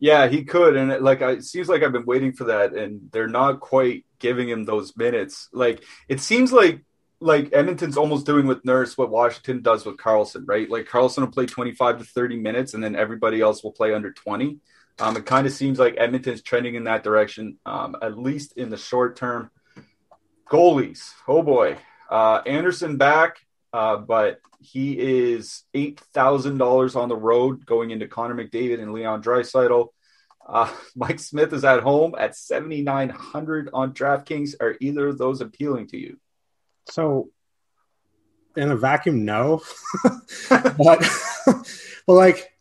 [0.00, 3.10] Yeah, he could, and it, like it seems like I've been waiting for that, and
[3.12, 5.48] they're not quite giving him those minutes.
[5.52, 6.82] Like it seems like
[7.20, 10.68] like Edmonton's almost doing with Nurse what Washington does with Carlson, right?
[10.70, 14.10] Like Carlson will play 25 to 30 minutes and then everybody else will play under
[14.10, 14.58] 20.
[14.98, 18.70] Um, it kind of seems like Edmonton's trending in that direction, um, at least in
[18.70, 19.50] the short term.
[20.50, 21.76] Goalies, oh boy.
[22.10, 23.40] Uh, Anderson back,
[23.72, 29.88] uh, but he is $8,000 on the road going into Connor McDavid and Leon Draisaitl.
[30.46, 34.54] Uh, Mike Smith is at home at 7,900 on DraftKings.
[34.60, 36.18] Are either of those appealing to you?
[36.88, 37.30] So,
[38.56, 39.62] in a vacuum, no.
[40.48, 40.76] but,
[41.46, 42.52] but like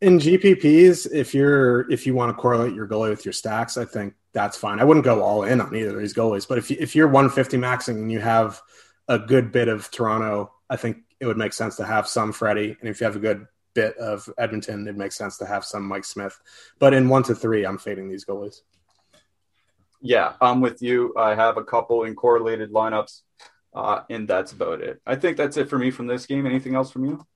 [0.00, 3.84] in GPPs, if you're if you want to correlate your goalie with your stacks, I
[3.84, 4.80] think that's fine.
[4.80, 7.56] I wouldn't go all in on either of these goalies, but if if you're 150
[7.56, 8.60] maxing and you have
[9.08, 12.76] a good bit of Toronto, I think it would make sense to have some Freddie,
[12.80, 15.86] and if you have a good bit of Edmonton, it makes sense to have some
[15.86, 16.38] Mike Smith.
[16.78, 18.60] But in one to three, I'm fading these goalies.
[20.00, 21.14] Yeah, I'm with you.
[21.16, 23.22] I have a couple in correlated lineups
[23.74, 25.00] Uh, and that's about it.
[25.06, 26.46] I think that's it for me from this game.
[26.46, 27.26] Anything else from you?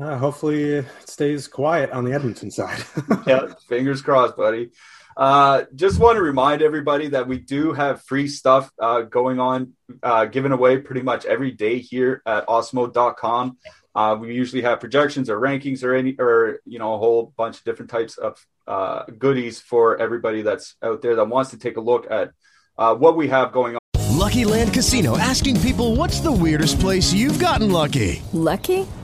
[0.00, 2.84] Uh, hopefully, it stays quiet on the Edmonton side.
[3.26, 4.70] yeah, fingers crossed, buddy.
[5.16, 9.72] Uh, just want to remind everybody that we do have free stuff uh, going on,
[10.02, 13.56] uh, given away pretty much every day here at awesemo.com.
[13.94, 17.56] Uh, we usually have projections or rankings or any, or you know, a whole bunch
[17.56, 21.78] of different types of uh, goodies for everybody that's out there that wants to take
[21.78, 22.32] a look at
[22.76, 23.80] uh, what we have going on.
[24.18, 28.86] Lucky Land Casino asking people, "What's the weirdest place you've gotten lucky?" Lucky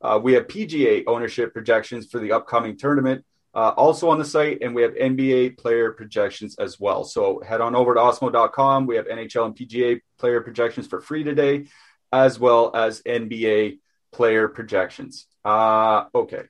[0.00, 4.58] Uh, we have PGA ownership projections for the upcoming tournament uh, also on the site,
[4.62, 7.04] and we have NBA player projections as well.
[7.04, 8.86] So head on over to awesemo.com.
[8.86, 11.66] We have NHL and PGA player projections for free today,
[12.12, 13.78] as well as NBA
[14.12, 15.26] player projections.
[15.44, 16.42] Uh, okay,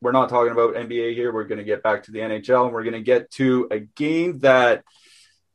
[0.00, 1.32] we're not talking about NBA here.
[1.32, 3.80] We're going to get back to the NHL, and we're going to get to a
[3.80, 4.84] game that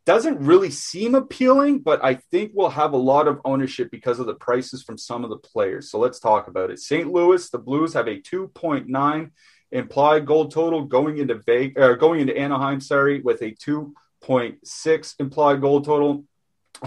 [0.06, 4.26] doesn't really seem appealing, but I think we'll have a lot of ownership because of
[4.26, 5.92] the prices from some of the players.
[5.92, 6.80] So let's talk about it.
[6.80, 7.12] St.
[7.12, 9.32] Louis, the Blues have a 2.9
[9.72, 15.82] implied goal total going into Vegas, going into Anaheim, sorry, with a 2.6 implied goal
[15.82, 16.26] total.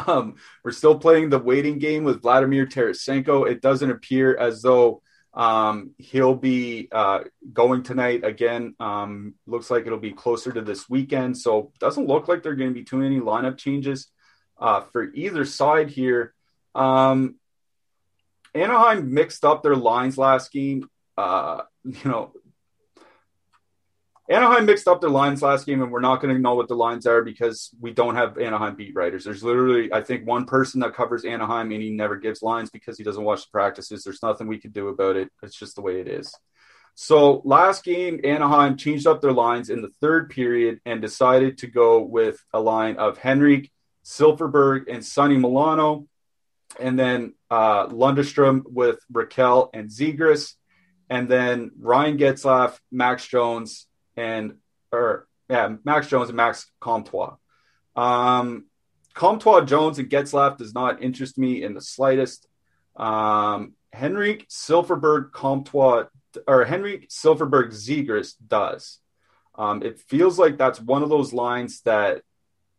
[0.08, 3.48] Um, we're still playing the waiting game with Vladimir Tarasenko.
[3.48, 5.02] It doesn't appear as though
[5.34, 7.20] um, he'll be uh,
[7.52, 8.74] going tonight again.
[8.78, 11.36] Um, looks like it'll be closer to this weekend.
[11.36, 14.08] So doesn't look like there are going to be too many lineup changes
[14.58, 16.34] uh, for either side here.
[16.74, 17.36] Um,
[18.54, 20.88] Anaheim mixed up their lines last game.
[21.18, 22.32] Uh, you know,
[24.28, 26.76] Anaheim mixed up their lines last game, and we're not going to know what the
[26.76, 29.24] lines are because we don't have Anaheim beat writers.
[29.24, 32.96] There's literally, I think, one person that covers Anaheim, and he never gives lines because
[32.96, 34.02] he doesn't watch the practices.
[34.02, 35.30] There's nothing we can do about it.
[35.42, 36.34] It's just the way it is.
[36.94, 41.66] So last game, Anaheim changed up their lines in the third period and decided to
[41.66, 43.70] go with a line of Henrique,
[44.06, 46.06] Silfverberg, and Sonny Milano,
[46.80, 50.54] and then uh, Lundestrom with Rakell and Zegras,
[51.10, 54.56] and then Ryan Getzlaf, Max Jones, and
[54.92, 57.36] or yeah, Max Jones and Max Comtois.
[57.96, 58.66] Um,
[59.14, 62.48] Comtois Jones and Getzlaf does not interest me in the slightest.
[62.96, 66.06] Um, Henrique Silfverberg Comtois
[66.46, 68.98] or Henrique Silfverberg Zegras does.
[69.56, 72.22] Um, it feels like that's one of those lines that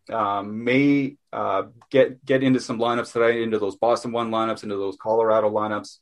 [0.09, 4.75] um, may uh, get get into some lineups today, into those Boston one lineups, into
[4.75, 5.99] those Colorado lineups.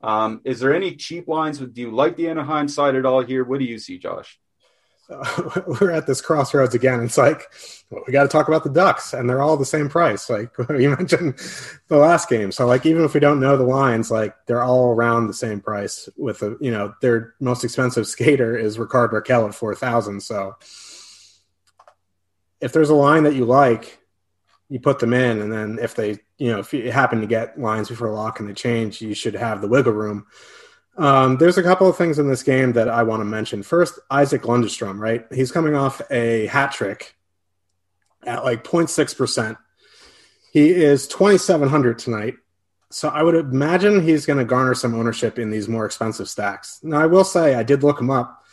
[0.00, 1.58] Um, is there any cheap lines?
[1.58, 3.44] Do you like the Anaheim side at all here?
[3.44, 4.38] What do you see, Josh?
[5.10, 7.00] Uh, we're at this crossroads again.
[7.00, 7.50] It's like
[7.90, 10.28] well, we got to talk about the Ducks, and they're all the same price.
[10.28, 11.38] Like you mentioned
[11.88, 14.90] the last game, so like even if we don't know the lines, like they're all
[14.90, 16.08] around the same price.
[16.16, 20.22] With a you know their most expensive skater is Rickard Rakell at four thousand.
[20.22, 20.56] So
[22.60, 23.98] if there's a line that you like,
[24.68, 27.60] you put them in, and then if they you know if you happen to get
[27.60, 30.26] lines before lock and they change, you should have the wiggle room
[30.98, 33.62] um, there's a couple of things in this game that I want to mention.
[33.62, 35.26] First, Isaac Lundestrom, right?
[35.32, 37.14] He's coming off a hat trick
[38.24, 39.56] at like 0.6%.
[40.52, 42.34] He is 2,700 tonight.
[42.90, 46.80] So I would imagine he's going to garner some ownership in these more expensive stacks.
[46.82, 48.44] Now, I will say I did look him up.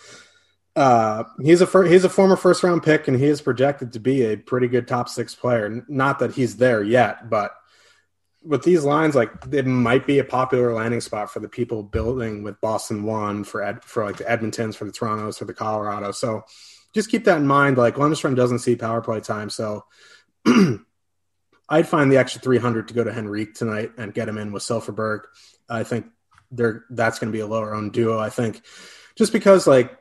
[0.75, 3.99] Uh, he's a fir- he's a former first round pick, and he is projected to
[3.99, 5.86] be a pretty good top six player.
[5.88, 7.53] Not that he's there yet, but
[8.45, 12.43] with these lines, like it might be a popular landing spot for the people building
[12.43, 16.12] with Boston one for Ed, for like the Edmontons, for the Torontos, for the Colorado.
[16.12, 16.43] So
[16.93, 17.77] just keep that in mind.
[17.77, 19.86] Like Lundstrom doesn't see power play time, so
[21.69, 24.51] I'd find the extra three hundred to go to Henrique tonight and get him in
[24.51, 25.21] with Silfverberg.
[25.69, 26.08] I think
[26.51, 28.19] they're that's going to be a lower owned duo.
[28.19, 28.62] I think
[29.15, 29.97] just because like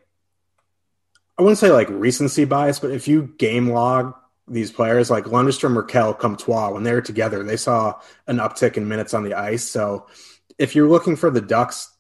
[1.39, 4.15] I wouldn't say like recency bias, but if you game log
[4.49, 8.89] these players like Lundestrom, Rakell, Comtois, when they were together, they saw an uptick in
[8.89, 9.65] minutes on the ice.
[9.65, 10.07] So
[10.59, 11.91] if you're looking for the Ducks,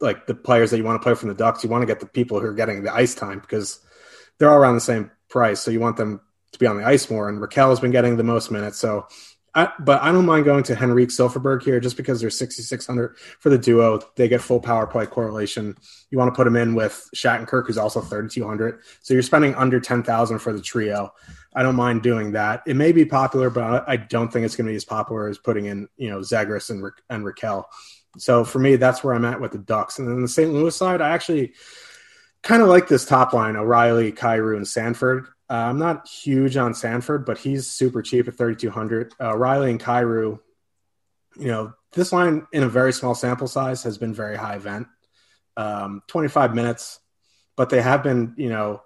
[0.00, 2.00] like the players that you want to play from the Ducks, you want to get
[2.00, 3.80] the people who are getting the ice time because
[4.38, 5.60] they're all around the same price.
[5.60, 6.20] So you want them
[6.52, 7.28] to be on the ice more.
[7.28, 8.78] And Rakell has been getting the most minutes.
[8.78, 9.06] So
[9.54, 13.58] But I don't mind going to Henrique Silfverberg here just because they're 6,600 for the
[13.58, 14.00] duo.
[14.16, 15.76] They get full power play correlation.
[16.10, 18.80] You want to put him in with Shattenkirk, who's also 3,200.
[19.02, 21.12] So you're spending under 10,000 for the trio.
[21.54, 22.62] I don't mind doing that.
[22.66, 25.36] It may be popular, but I don't think it's going to be as popular as
[25.36, 27.64] putting in, you know, Zegras and, and Rakell.
[28.16, 29.98] So for me, that's where I'm at with the Ducks.
[29.98, 30.52] And then the St.
[30.52, 31.52] Louis side, I actually
[32.42, 35.26] kind of like this top line O'Reilly, Kyrou, and Sanford.
[35.50, 39.12] Uh, I'm not huge on Sanford, but he's super cheap at 3,200.
[39.20, 40.40] Uh, Riley and Kyrou,
[41.38, 44.86] you know, this line in a very small sample size has been very high event,
[45.56, 47.00] um, 25 minutes,
[47.56, 48.82] but they have been, you know,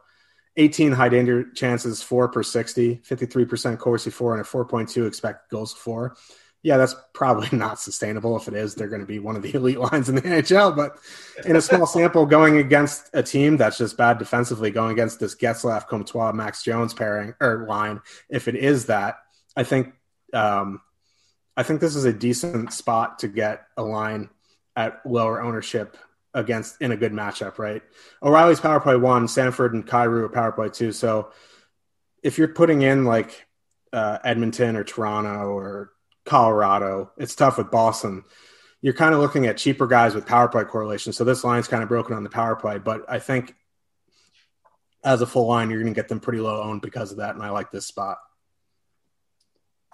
[0.56, 5.72] 18 high danger chances, four per 60, 53% Corsi for, and a 4.2 expected goals
[5.72, 6.16] for
[6.62, 8.36] yeah, that's probably not sustainable.
[8.36, 10.74] If it is, they're going to be one of the elite lines in the NHL.
[10.74, 10.98] But
[11.44, 15.34] in a small sample, going against a team that's just bad defensively, going against this
[15.34, 19.18] Getzlaf, Comtois, Max Jones pairing or line, if it is that,
[19.56, 19.94] I think
[20.32, 20.80] um,
[21.56, 24.28] I think this is a decent spot to get a line
[24.74, 25.96] at lower ownership
[26.34, 27.82] against in a good matchup, right?
[28.22, 30.92] O'Reilly's power play one, Sanford and Kyrou are power play two.
[30.92, 31.30] So
[32.22, 33.46] if you're putting in like
[33.92, 35.92] uh, Edmonton or Toronto or
[36.26, 37.12] Colorado.
[37.16, 38.24] It's tough with Boston.
[38.82, 41.12] You're kind of looking at cheaper guys with power play correlation.
[41.12, 43.54] So this line's kind of broken on the power play, but I think
[45.02, 47.34] as a full line, you're going to get them pretty low owned because of that.
[47.34, 48.18] And I like this spot.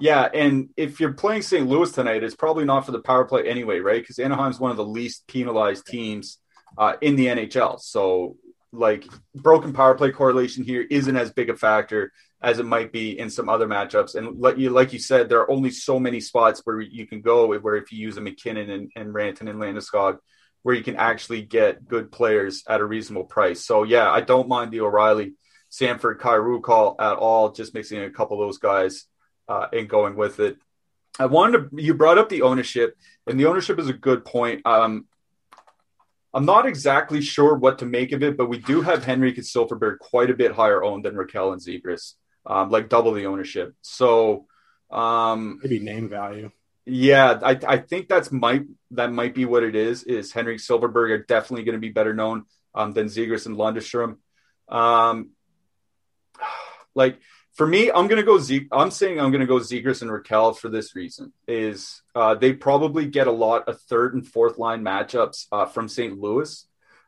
[0.00, 1.68] Yeah, and if you're playing St.
[1.68, 4.02] Louis tonight, it's probably not for the power play anyway, right?
[4.02, 6.38] Because Anaheim's one of the least penalized teams
[6.76, 7.78] uh, in the NHL.
[7.78, 8.36] So,
[8.72, 12.12] like, broken power play correlation here isn't as big a factor
[12.42, 14.16] as it might be in some other matchups.
[14.16, 17.20] And like you, like you said, there are only so many spots where you can
[17.20, 20.18] go where if you use a MacKinnon and, and Rantanen and Landeskog,
[20.62, 23.64] where you can actually get good players at a reasonable price.
[23.64, 25.34] So yeah, I don't mind the O'Reilly,
[25.68, 27.52] Sanford, Kyrou call at all.
[27.52, 29.06] Just mixing a couple of those guys
[29.48, 30.56] uh, and going with it.
[31.18, 31.82] I wanted to.
[31.82, 34.66] You brought up the ownership, and the ownership is a good point.
[34.66, 35.06] Um,
[36.34, 39.46] I'm not exactly sure what to make of it, but we do have Henrique and
[39.46, 42.14] Silfverberg quite a bit higher owned than Rakell and Zegras
[42.46, 43.74] um, like double the ownership.
[43.82, 44.46] So
[44.90, 46.50] um, maybe name value.
[46.84, 50.02] Yeah, I, I think that's might that might be what it is.
[50.02, 54.16] Is Henrique Silfverberg are definitely going to be better known um, than Zegras and Lundestrom.
[54.68, 55.30] Um,
[56.94, 57.20] like
[57.54, 58.40] for me, I'm gonna go.
[58.72, 61.32] I'm saying I'm gonna go Zegras and Rakell for this reason.
[61.46, 65.88] Is uh, they probably get a lot of third and fourth line matchups uh, from
[65.88, 66.18] St.
[66.18, 66.66] Louis.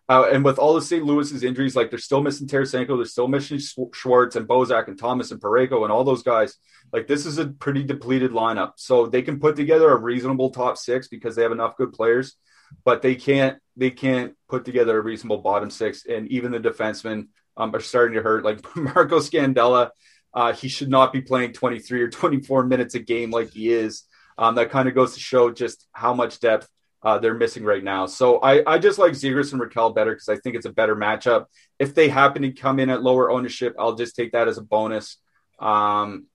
[0.09, 1.05] Uh, and with all of St.
[1.05, 3.59] Louis's injuries, like they're still missing Tarasenko, they're still missing
[3.93, 6.57] Schwartz and Bozak and Thomas and Parayko and all those guys.
[6.93, 10.77] Like this is a pretty depleted lineup, so they can put together a reasonable top
[10.77, 12.37] six because they have enough good players,
[12.85, 16.05] but they can't they can't put together a reasonable bottom six.
[16.07, 18.45] And even the defensemen um, are starting to hurt.
[18.45, 19.91] Like Marco Scandella,
[20.33, 24.05] uh, he should not be playing 23 or 24 minutes a game like he is.
[24.37, 26.69] Um, that kind of goes to show just how much depth
[27.05, 28.07] uh, they're missing right now.
[28.07, 30.97] So I, I just like Zegras and Rakell better because I think it's a better
[30.97, 31.47] matchup.
[31.79, 34.63] If they happen to come in at lower ownership, I'll just take that as a
[34.63, 35.19] bonus.
[35.59, 36.27] Um,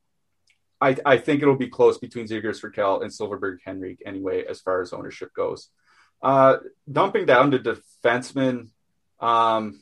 [0.79, 4.81] I, I think it'll be close between Zegras, Rakell, and Silfverberg Henrique anyway, as far
[4.81, 5.69] as ownership goes.
[6.21, 6.57] Uh,
[6.89, 8.69] dumping down to defensemen,
[9.19, 9.81] um,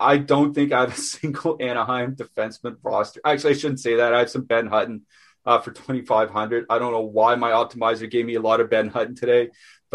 [0.00, 3.20] I don't think I have a single Anaheim defenseman roster.
[3.24, 4.12] Actually, I shouldn't say that.
[4.12, 5.02] I have some Ben Hutton
[5.46, 6.66] uh, for 2,500.
[6.68, 9.50] I don't know why my optimizer gave me a lot of Ben Hutton today,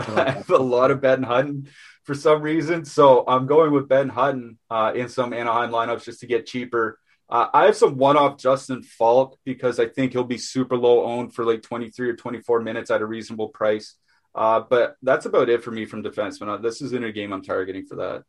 [0.07, 1.69] but I have a lot of Ben Hutton
[2.03, 2.85] for some reason.
[2.85, 6.99] So I'm going with Ben Hutton uh, in some Anaheim lineups just to get cheaper.
[7.29, 11.03] Uh, I have some one off Justin Falk because I think he'll be super low
[11.03, 13.95] owned for like 23 or 24 minutes at a reasonable price.
[14.33, 16.49] Uh, but that's about it for me from defenseman.
[16.49, 18.23] Uh, this isn't a game I'm targeting for that.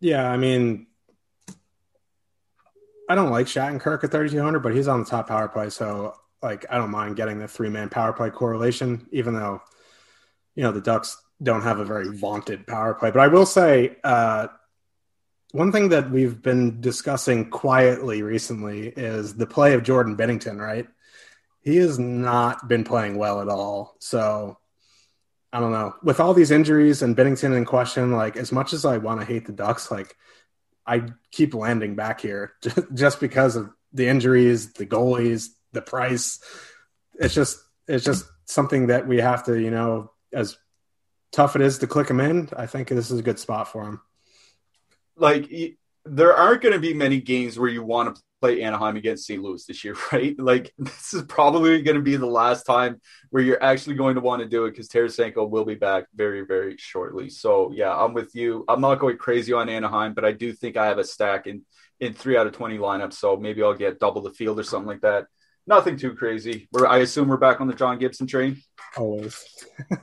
[0.00, 0.86] Yeah, I mean,
[3.08, 5.70] I don't like Shattenkirk at 3,200, but he's on the top power play.
[5.70, 9.60] So, like, I don't mind getting the three man power play correlation, even though
[10.58, 13.12] you know the Ducks don't have a very vaunted power play.
[13.12, 14.48] But I will say uh,
[15.52, 20.58] one thing that we've been discussing quietly recently is the play of Jordan Binnington.
[20.58, 20.88] Right,
[21.60, 23.94] he has not been playing well at all.
[24.00, 24.58] So
[25.52, 25.94] I don't know.
[26.02, 29.26] With all these injuries and Binnington in question, like as much as I want to
[29.26, 30.16] hate the Ducks, like
[30.84, 32.54] I keep landing back here
[32.94, 36.40] just because of the injuries, the goalies, the price.
[37.14, 40.56] It's just it's just something that we have to, you know, as
[41.32, 43.84] tough it is to click him in, I think this is a good spot for
[43.84, 44.00] him.
[45.16, 45.50] Like
[46.04, 49.42] there aren't going to be many games where you want to play Anaheim against St.
[49.42, 50.38] Louis this year, right?
[50.38, 53.00] Like this is probably going to be the last time
[53.30, 56.42] where you're actually going to want to do it because Tarasenko will be back very,
[56.42, 57.28] very shortly.
[57.30, 58.64] So yeah, I'm with you.
[58.68, 61.62] I'm not going crazy on Anaheim, but I do think I have a stack in
[62.00, 63.14] in three out of twenty lineups.
[63.14, 65.26] So maybe I'll get double the field or something like that
[65.68, 66.66] nothing too crazy.
[66.72, 68.60] We're, I assume we're back on the John Gibson train.
[68.96, 69.44] Always.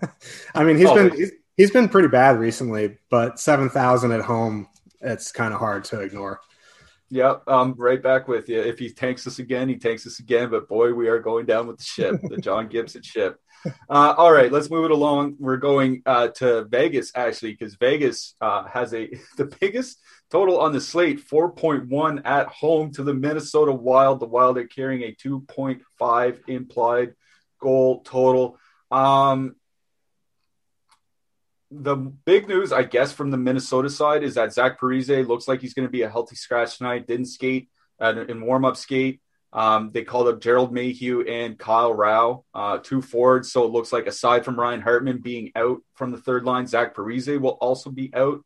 [0.55, 1.09] I mean, he's Always.
[1.09, 4.67] been he's, he's been pretty bad recently, but seven thousand at home,
[5.01, 6.39] it's kind of hard to ignore.
[7.09, 8.59] Yep, I'm right back with you.
[8.59, 10.49] If he tanks us again, he tanks us again.
[10.49, 13.39] But boy, we are going down with the ship, the John Gibson ship.
[13.89, 15.35] Uh, all right, let's move it along.
[15.39, 19.99] We're going uh, to Vegas actually, because Vegas uh, has a the biggest
[20.31, 24.19] total on the slate, 4.1 at home to the Minnesota Wild.
[24.19, 27.13] The Wild are carrying a 2.5 implied
[27.59, 28.57] goal total.
[28.91, 29.55] Um,
[31.71, 35.61] the big news, I guess, from the Minnesota side is that Zach Parise looks like
[35.61, 37.07] he's going to be a healthy scratch tonight.
[37.07, 37.69] Didn't skate
[37.99, 39.21] uh, in warm up skate.
[39.51, 43.51] Um, they called up Gerald Mayhew and Kyle Rau, uh, two forwards.
[43.51, 46.93] So it looks like aside from Ryan Hartman being out from the third line, Zach
[46.93, 48.43] Parise will also be out.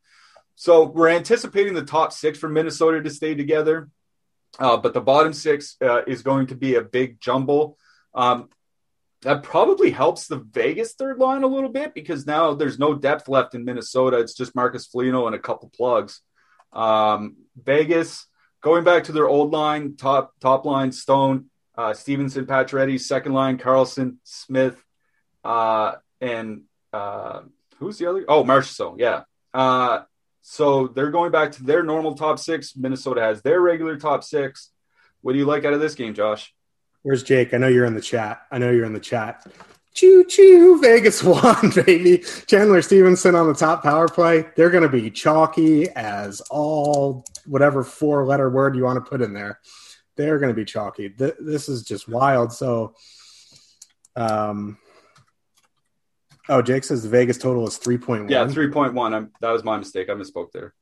[0.56, 3.90] So we're anticipating the top six for Minnesota to stay together.
[4.60, 7.78] Uh, but the bottom six uh, is going to be a big jumble.
[8.14, 8.50] Um,
[9.22, 13.28] that probably helps the Vegas third line a little bit because now there's no depth
[13.28, 14.20] left in Minnesota.
[14.20, 16.22] It's just Marcus Foligno and a couple plugs.
[16.72, 18.26] Um, Vegas
[18.62, 23.58] going back to their old line, top top line, Stone, uh, Stephenson, Pacioretty, second line,
[23.58, 24.82] Karlsson, Smith,
[25.44, 26.64] uh, and
[26.94, 27.42] uh,
[27.78, 28.26] who's the other?
[28.28, 29.24] Oh, Marchessault, yeah.
[29.54, 30.04] Uh,
[30.42, 32.76] so they're going back to their normal top six.
[32.76, 34.72] Minnesota has their regular top six.
[35.22, 36.54] What do you like out of this game, Josh?
[37.04, 37.54] Where's Jake?
[37.54, 38.42] I know you're in the chat.
[38.52, 39.46] I know you're in the chat.
[39.94, 42.24] Choo choo, Vegas won, baby.
[42.48, 44.46] Chandler Stephenson on the top power play.
[44.56, 49.22] They're going to be chalky as all whatever four letter word you want to put
[49.22, 49.60] in there.
[50.16, 51.10] They're going to be chalky.
[51.10, 52.52] Th- this is just wild.
[52.52, 52.94] So,
[54.16, 54.78] um,
[56.50, 58.30] oh, Jake says the Vegas total is 3.1.
[58.30, 59.14] Yeah, 3.1.
[59.14, 60.10] I'm, that was my mistake.
[60.10, 60.74] I misspoke there.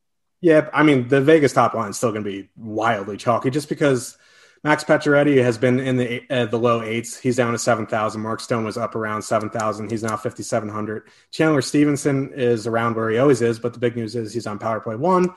[0.41, 3.69] Yeah, I mean the Vegas top line is still going to be wildly chalky, just
[3.69, 4.17] because
[4.63, 7.17] Max Pacioretty has been in the uh, the low eights.
[7.17, 8.21] He's down to seven thousand.
[8.21, 9.91] Mark Stone was up around seven thousand.
[9.91, 11.03] He's now fifty seven hundred.
[11.31, 14.59] Chandler Stephenson is around where he always is, but the big news is he's on
[14.59, 15.33] power play one.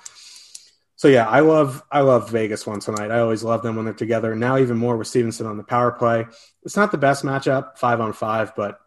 [0.97, 3.11] So yeah, I love I love Vegas one tonight.
[3.11, 4.35] I always love them when they're together.
[4.35, 6.27] Now even more with Stephenson on the power play.
[6.63, 8.79] It's not the best matchup five on five, but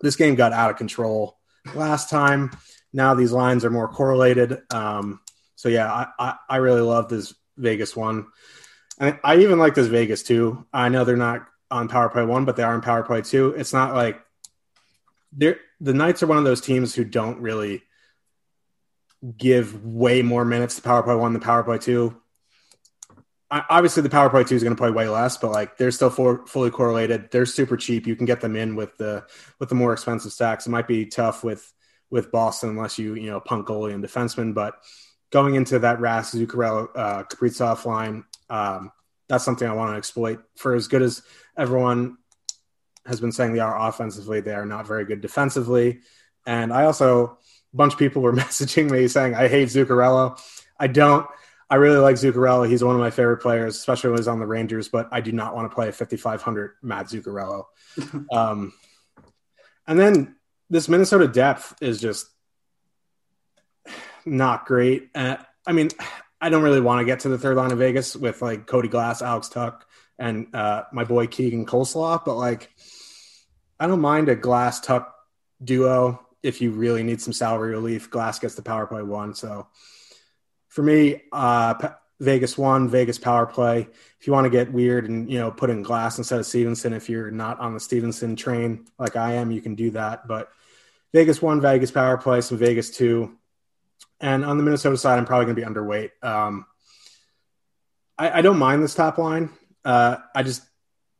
[0.00, 1.38] this game got out of control
[1.74, 2.50] last time.
[2.92, 4.62] Now these lines are more correlated.
[4.72, 5.20] Um,
[5.56, 8.26] so yeah, I, I, I really love this Vegas one.
[9.02, 10.64] And I even like this Vegas too.
[10.72, 13.48] I know they're not on power play one, but they are on power play two.
[13.58, 14.22] It's not like
[15.32, 17.82] they're the Knights are one of those teams who don't really
[19.36, 22.16] give way more minutes to power play one than power play two.
[23.50, 25.90] I, obviously, the power play two is going to play way less, but like they're
[25.90, 27.28] still for, fully correlated.
[27.32, 28.06] They're super cheap.
[28.06, 29.24] You can get them in with the
[29.58, 30.68] with the more expensive stacks.
[30.68, 31.72] It might be tough with
[32.08, 34.76] with Boston unless you you know punk goalie and defenseman, but
[35.30, 38.92] going into that Ras Zuccarello uh, Kaprizov line, um,
[39.28, 40.44] that's something I want to exploit.
[40.56, 41.22] For as good as
[41.56, 42.18] everyone
[43.06, 46.00] has been saying they are offensively, they are not very good defensively.
[46.46, 47.38] And I also,
[47.72, 50.38] a bunch of people were messaging me saying I hate Zuccarello.
[50.78, 51.26] I don't.
[51.70, 52.68] I really like Zuccarello.
[52.68, 54.88] He's one of my favorite players, especially when he's on the Rangers.
[54.88, 57.64] But I do not want to play a 5500 Matt Zuccarello.
[58.30, 58.74] um,
[59.86, 60.36] and then
[60.68, 62.28] this Minnesota depth is just
[64.26, 65.08] not great.
[65.14, 65.36] Uh,
[65.66, 65.88] I mean,
[66.42, 68.88] I don't really want to get to the third line of Vegas with like Cody
[68.88, 69.80] Glass, Alex Tuch,
[70.18, 72.68] and uh, my boy Keegan Coleslaw, but like,
[73.78, 75.06] I don't mind a Glass Tuch
[75.62, 78.10] duo if you really need some salary relief.
[78.10, 79.68] Glass gets the power play one, so
[80.66, 81.74] for me, uh,
[82.18, 83.86] Vegas one, Vegas power play.
[84.20, 86.92] If you want to get weird and you know put in Glass instead of Stephenson,
[86.92, 90.26] if you're not on the Stephenson train like I am, you can do that.
[90.26, 90.50] But
[91.12, 93.38] Vegas one, Vegas power play, some Vegas two.
[94.22, 96.10] And on the Minnesota side, I'm probably going to be underweight.
[96.22, 96.64] Um,
[98.16, 99.50] I, I, don't mind this top line.
[99.84, 100.62] Uh, I just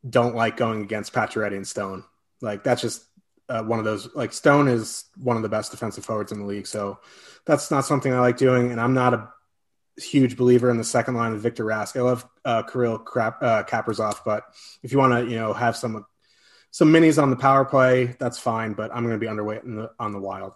[0.09, 2.05] don't like going against Pacioretty and Stone.
[2.41, 3.05] Like that's just
[3.49, 4.15] uh, one of those.
[4.15, 7.01] Like Stone is one of the best defensive forwards in the league, so
[7.45, 8.71] that's not something I like doing.
[8.71, 9.29] And I'm not a
[10.01, 11.97] huge believer in the second line of Victor Rask.
[11.97, 14.45] I love uh, Kirill Krap, uh, but
[14.83, 16.07] if you want to, you know, have some
[16.71, 18.75] some minis on the power play, that's fine.
[18.75, 20.55] But I'm going to be underweight the, on the Wild.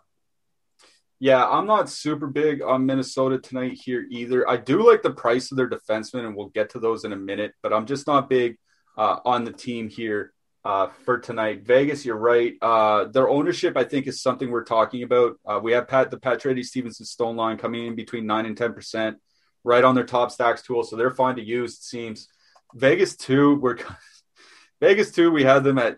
[1.18, 4.48] Yeah, I'm not super big on Minnesota tonight here either.
[4.48, 7.16] I do like the price of their defensemen, and we'll get to those in a
[7.16, 8.58] minute, but I'm just not big
[8.98, 11.62] uh, on the team here uh, for tonight.
[11.62, 12.54] Vegas, you're right.
[12.60, 15.36] Uh, their ownership, I think, is something we're talking about.
[15.46, 19.14] Uh, we have Pat the Pacioretty Stephenson Stone line coming in between 9 and 10%,
[19.64, 22.28] right on their top stacks tool, so they're fine to use, it seems.
[22.74, 23.78] Vegas, too, we're
[24.80, 25.96] Vegas, too, we had them at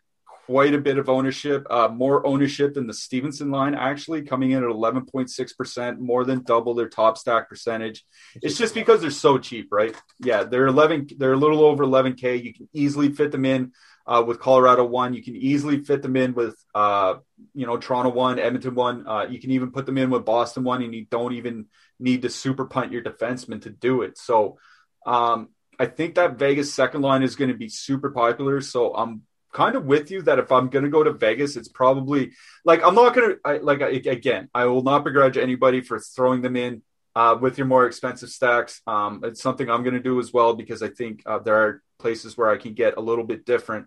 [0.49, 4.65] quite a bit of ownership, uh, more ownership than the Stephenson line, actually, coming in
[4.65, 8.03] at 11.6%, more than double their top stack percentage.
[8.37, 9.95] It's just because they're so cheap, right?
[10.21, 12.43] Yeah, they're 11, they're a little over 11K.
[12.43, 13.73] You can easily fit them in
[14.07, 15.13] uh, with Colorado one.
[15.13, 17.17] You can easily fit them in with, uh,
[17.53, 19.07] you know, Toronto one, Edmonton one.
[19.07, 21.67] Uh, you can even put them in with Boston one, and you don't even
[22.01, 24.17] need to super punt your defenseman to do it.
[24.17, 24.57] So,
[25.05, 28.61] um, I think that Vegas second line is going to be super popular.
[28.61, 29.23] So I'm
[29.53, 32.33] kind of with you that if I'm going to go to Vegas, it's probably
[32.65, 34.49] like I'm not going to like again.
[34.55, 36.83] I will not begrudge anybody for throwing them in
[37.15, 38.81] uh, with your more expensive stacks.
[38.87, 41.83] Um, it's something I'm going to do as well because I think uh, there are
[41.99, 43.87] places where I can get a little bit different,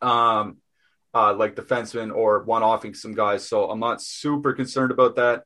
[0.00, 0.58] um,
[1.14, 3.48] uh, like defensemen or one offing some guys.
[3.48, 5.44] So I'm not super concerned about that.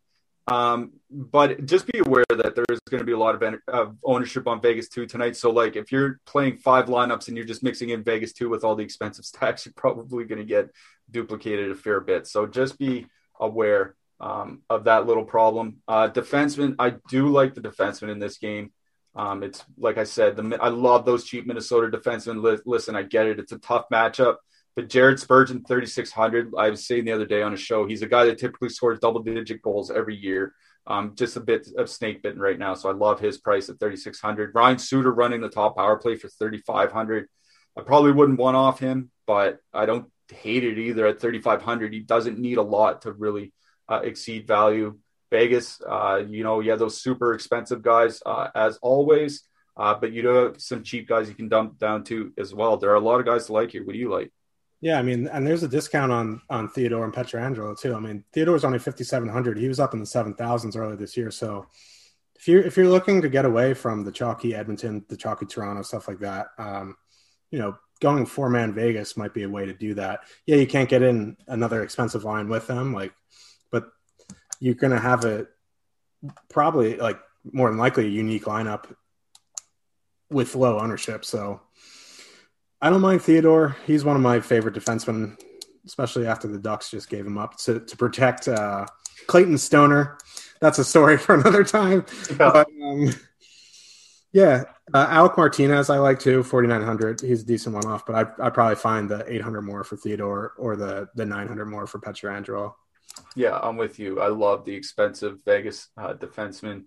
[0.48, 4.46] Um, but just be aware that there's going to be a lot of, of ownership
[4.46, 5.36] on Vegas 2 tonight.
[5.36, 8.62] So, like, if you're playing five lineups and you're just mixing in Vegas 2 with
[8.62, 10.70] all the expensive stacks, you're probably going to get
[11.10, 12.26] duplicated a fair bit.
[12.26, 13.06] So, just be
[13.40, 15.78] aware um, of that little problem.
[15.88, 18.72] Uh, defenseman, I do like the defenseman in this game.
[19.14, 22.60] Um, it's like I said, the, I love those cheap Minnesota defensemen.
[22.66, 23.38] Listen, I get it.
[23.38, 24.36] It's a tough matchup.
[24.76, 26.52] But Jared Spurgeon, 3,600.
[26.56, 28.98] I was saying the other day on a show, he's a guy that typically scores
[28.98, 30.52] double digit goals every year.
[30.86, 32.74] Um, just a bit of snake bitten right now.
[32.74, 34.54] So I love his price at 3,600.
[34.54, 37.26] Ryan Suter running the top power play for 3,500.
[37.76, 41.92] I probably wouldn't want off him, but I don't hate it either at 3,500.
[41.92, 43.54] He doesn't need a lot to really
[43.88, 44.98] uh, exceed value.
[45.30, 49.42] Vegas, uh, you know, yeah, those super expensive guys, uh, as always.
[49.76, 52.76] Uh, but you do have some cheap guys you can dump down to as well.
[52.76, 53.84] There are a lot of guys to like here.
[53.84, 54.32] What do you like?
[54.80, 57.94] Yeah, I mean, and there's a discount on on Theodore and Pietrangelo too.
[57.94, 59.58] I mean, Theodore's only fifty seven hundred.
[59.58, 61.30] He was up in the seven thousands earlier this year.
[61.30, 61.66] So
[62.36, 65.82] if you're if you're looking to get away from the chalky Edmonton, the chalky Toronto,
[65.82, 66.96] stuff like that, um,
[67.50, 70.20] you know, going four man Vegas might be a way to do that.
[70.44, 73.14] Yeah, you can't get in another expensive line with them, like,
[73.70, 73.88] but
[74.60, 75.46] you're gonna have a
[76.50, 77.18] probably like
[77.50, 78.94] more than likely a unique lineup
[80.30, 81.24] with low ownership.
[81.24, 81.60] So
[82.80, 83.76] I don't mind Theodore.
[83.86, 85.40] He's one of my favorite defensemen,
[85.86, 88.86] especially after the Ducks just gave him up to, to protect uh,
[89.26, 90.18] Clayton Stoner.
[90.60, 92.04] That's a story for another time.
[92.30, 93.14] Yeah, but, um,
[94.32, 94.64] yeah.
[94.92, 96.42] Uh, Alec Martinez, I like too.
[96.42, 97.20] Forty nine hundred.
[97.20, 99.96] He's a decent one off, but I I probably find the eight hundred more for
[99.96, 102.74] Theodore or the the nine hundred more for Pietrangelo.
[103.34, 104.20] Yeah, I'm with you.
[104.20, 106.84] I love the expensive Vegas uh, defenseman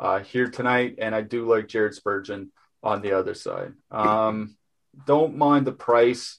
[0.00, 2.50] uh, here tonight, and I do like Jared Spurgeon
[2.82, 3.74] on the other side.
[3.90, 4.56] Um,
[5.04, 6.38] don't mind the price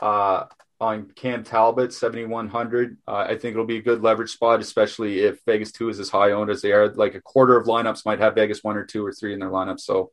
[0.00, 0.44] uh,
[0.80, 2.98] on Cam Talbot, 7,100.
[3.06, 6.10] Uh, I think it'll be a good leverage spot, especially if Vegas 2 is as
[6.10, 6.88] high owned as they are.
[6.88, 9.50] Like a quarter of lineups might have Vegas 1 or 2 or 3 in their
[9.50, 9.80] lineup.
[9.80, 10.10] So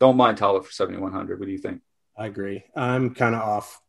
[0.00, 1.38] don't mind Talbot for 7,100.
[1.38, 1.82] What do you think?
[2.16, 2.64] I agree.
[2.74, 3.80] I'm kind of off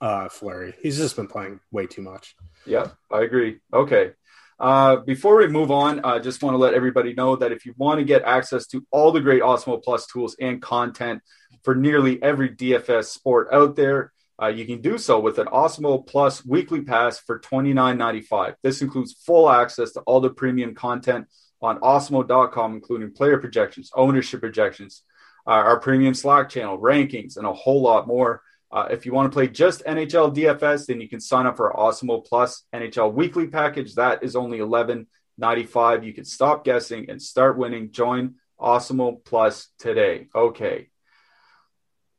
[0.00, 0.74] uh, Fleury.
[0.80, 2.36] He's just been playing way too much.
[2.66, 3.58] Yeah, I agree.
[3.72, 4.12] Okay.
[4.58, 7.66] Uh, before we move on, I uh, just want to let everybody know that if
[7.66, 11.22] you want to get access to all the great Awesemo Plus tools and content
[11.64, 16.06] for nearly every DFS sport out there, uh, you can do so with an Awesemo
[16.06, 18.54] Plus weekly pass for $29.95.
[18.62, 21.26] This includes full access to all the premium content
[21.62, 25.02] on awesemo.com, including player projections, ownership projections,
[25.46, 28.42] uh, our premium Slack channel, rankings, and a whole lot more.
[28.70, 31.72] Uh, if you want to play just NHL DFS, then you can sign up for
[31.72, 33.94] our Awesemo Plus NHL weekly package.
[33.94, 35.06] That is only eleven
[35.38, 36.02] ninety five.
[36.02, 37.92] You can stop guessing and start winning.
[37.92, 40.26] Join Awesemo Plus today.
[40.34, 40.88] Okay.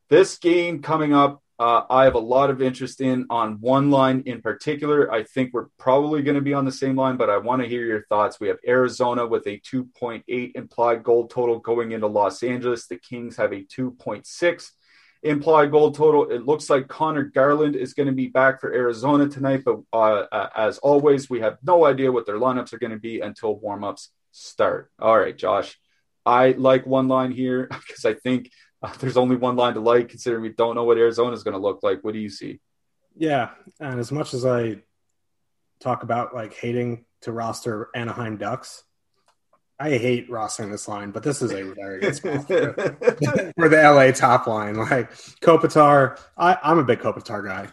[0.10, 4.24] This game coming up, uh, I have a lot of interest in on one line
[4.26, 5.12] in particular.
[5.12, 7.68] I think we're probably going to be on the same line, but I want to
[7.68, 8.40] hear your thoughts.
[8.40, 12.88] We have Arizona with a 2.8 implied goal total going into Los Angeles.
[12.88, 14.72] The Kings have a 2.6
[15.24, 16.30] implied goal total.
[16.30, 20.26] It looks like Connor Garland is going to be back for Arizona tonight, but uh,
[20.32, 23.60] uh, as always, we have no idea what their lineups are going to be until
[23.60, 24.92] warmups start.
[25.00, 25.80] All right, Josh,
[26.26, 28.52] I like one line here because I think
[29.00, 31.60] there's only one line to like, considering we don't know what Arizona is going to
[31.60, 32.04] look like.
[32.04, 32.60] What do you see?
[33.18, 34.78] Yeah, and as much as I
[35.80, 38.84] talk about like hating to roster Anaheim Ducks,
[39.80, 42.74] I hate rostering this line, but this is a very good spot for,
[43.58, 44.76] for the LA top line.
[44.76, 45.12] Like
[45.42, 47.70] Kopitar, I, I'm a big Kopitar guy,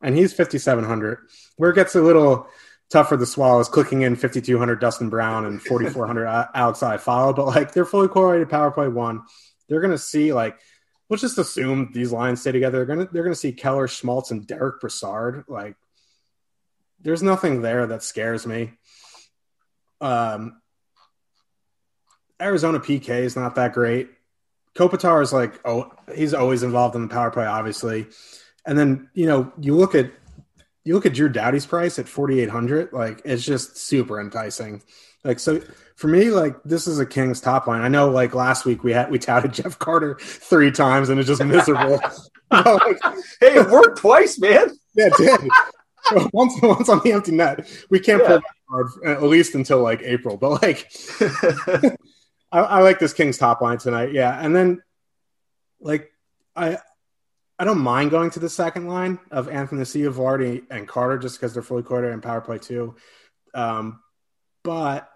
[0.00, 1.18] and he's 5,700.
[1.56, 2.48] Where it gets a little
[2.90, 7.46] tougher to swallow is clicking in 5,200 Dustin Brown and 4,400 Alex uh, Iafallo, but
[7.46, 9.22] like they're fully correlated power play one.
[9.68, 10.58] They're going to see like,
[11.08, 12.84] let's just assume these lines stay together.
[12.84, 15.44] They're to, they're to see Keller Schmaltz and Derek Brassard.
[15.48, 15.76] Like,
[17.00, 18.72] there's nothing there that scares me.
[20.00, 20.60] Um,
[22.40, 24.10] Arizona PK is not that great.
[24.76, 28.06] Kopitar is like, oh, he's always involved in the power play, obviously.
[28.66, 30.12] And then, you know, you look at
[30.84, 34.82] you look at Drew Doughty's price at 4,800, like it's just super enticing.
[35.26, 35.60] Like, so
[35.96, 37.82] for me, like this is a Kings top line.
[37.82, 41.28] I know like last week we had, we touted Jeff Carter three times and it's
[41.28, 42.00] just miserable.
[42.50, 42.98] like,
[43.40, 44.70] hey, it worked twice, man.
[44.94, 46.30] Yeah, it did.
[46.32, 48.28] once, once on the empty net, we can't yeah.
[48.28, 50.88] pull that card at least until like April, but like,
[52.52, 54.12] I, I like this Kings top line tonight.
[54.12, 54.38] Yeah.
[54.40, 54.80] And then
[55.80, 56.12] like,
[56.54, 56.78] I,
[57.58, 61.54] I don't mind going to the second line of Anthony Vardy and Carter just because
[61.54, 62.94] they're fully quartered and power play too.
[63.54, 64.00] Um,
[64.62, 65.08] but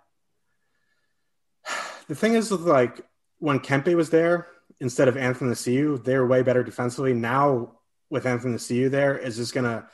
[2.11, 3.01] the thing is, like
[3.39, 4.49] when Kempe was there
[4.81, 7.15] instead of Anthony Ciu, they were way better defensively.
[7.15, 7.77] Now
[8.11, 9.87] with Anthony Ciu there, is just gonna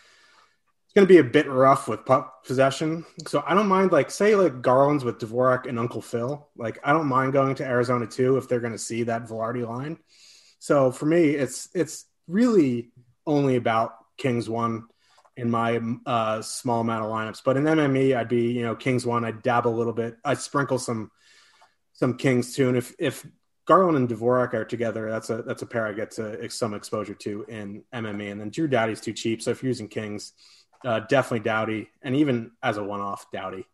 [0.86, 3.04] it's gonna be a bit rough with puck possession.
[3.26, 6.48] So I don't mind like say like Garland's with Dvorak and Uncle Phil.
[6.56, 9.98] Like I don't mind going to Arizona too if they're gonna see that Velarde line.
[10.58, 12.92] So for me, it's it's really
[13.26, 14.86] only about Kings one
[15.36, 17.42] in my uh, small amount of lineups.
[17.44, 19.22] But in MME, I'd be you know Kings one.
[19.26, 20.16] I'd dabble a little bit.
[20.24, 21.10] I'd sprinkle some
[21.96, 22.68] some Kings too.
[22.68, 23.26] And if if
[23.66, 27.14] Garland and Dvorak are together, that's a that's a pair I get to some exposure
[27.14, 28.30] to in MME.
[28.30, 30.32] And then Drew Doughty's too cheap, so if you're using Kings,
[30.84, 33.66] uh, definitely Doughty, and even as a one off, Doughty.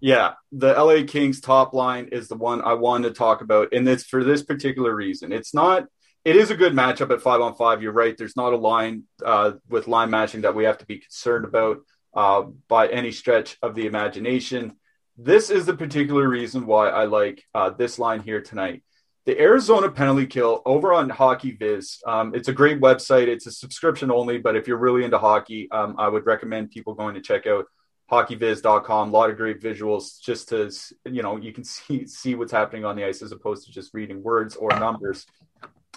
[0.00, 3.88] Yeah, the LA Kings top line is the one I wanted to talk about, and
[3.88, 5.30] it's for this particular reason.
[5.30, 5.86] It's not
[6.24, 7.82] it is a good matchup at five on five.
[7.82, 8.16] You're right.
[8.16, 11.78] There's not a line uh, with line matching that we have to be concerned about
[12.14, 14.76] uh, by any stretch of the imagination.
[15.16, 18.82] This is the particular reason why I like uh, this line here tonight.
[19.24, 21.98] The Arizona penalty kill over on Hockey Viz.
[22.06, 23.28] Um, it's a great website.
[23.28, 26.94] It's a subscription only, but if you're really into hockey, um, I would recommend people
[26.94, 27.66] going to check out
[28.10, 29.08] hockeyviz.com.
[29.08, 30.72] A lot of great visuals just to,
[31.04, 33.94] you know, you can see, see what's happening on the ice as opposed to just
[33.94, 35.26] reading words or numbers.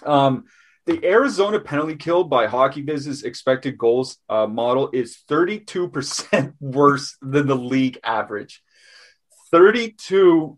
[0.04, 0.44] Um,
[0.86, 7.48] the Arizona penalty kill by Hockey Business expected goals uh, model is 32% worse than
[7.48, 8.62] the league average.
[9.54, 10.58] 32%.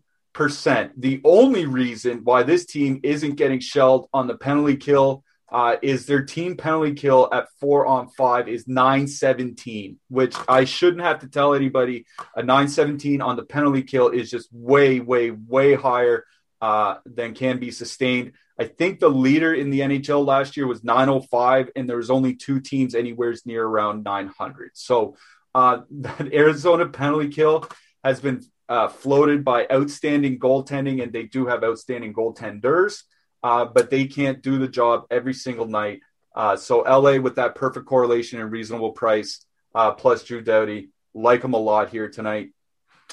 [0.96, 6.06] The only reason why this team isn't getting shelled on the penalty kill uh, is
[6.06, 11.28] their team penalty kill at four on five is 917, which I shouldn't have to
[11.28, 12.04] tell anybody.
[12.36, 16.24] A 917 on the penalty kill is just way, way, way higher
[16.60, 18.32] uh, than can be sustained.
[18.60, 22.34] I think the leader in the NHL last year was 905, and there was only
[22.34, 24.72] two teams anywhere near around 900.
[24.74, 25.16] So
[25.54, 27.68] uh, that Arizona penalty kill
[28.04, 33.02] has been uh, floated by outstanding goaltending, and they do have outstanding goaltenders,
[33.42, 36.00] uh, but they can't do the job every single night.
[36.34, 39.44] Uh, so LA with that perfect correlation and reasonable price,
[39.74, 42.50] uh, plus Drew Doughty, like them a lot here tonight.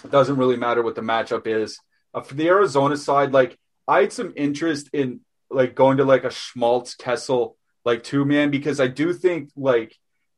[0.04, 1.80] It doesn't really matter what the matchup is.
[2.14, 6.24] Uh, for the Arizona side, like I had some interest in like going to like
[6.24, 9.96] a Schmaltz Kessel like two man because I do think like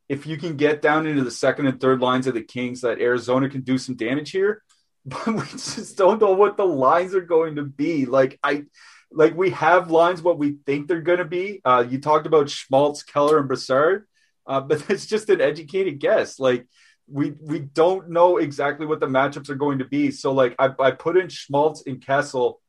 [0.09, 3.01] if you can get down into the second and third lines of the Kings, that
[3.01, 4.63] Arizona can do some damage here.
[5.25, 8.05] But we just don't know what the lines are going to be.
[8.05, 8.65] Like I
[9.09, 11.61] like we have lines what we think they're going to be.
[11.63, 14.05] Uh, you talked about Schmaltz, Keller, and Brassard,
[14.45, 16.39] uh, but it's just an educated guess.
[16.39, 16.67] Like
[17.09, 20.11] we we don't know exactly what the matchups are going to be.
[20.11, 22.59] So like I, I put in Schmaltz and Kessel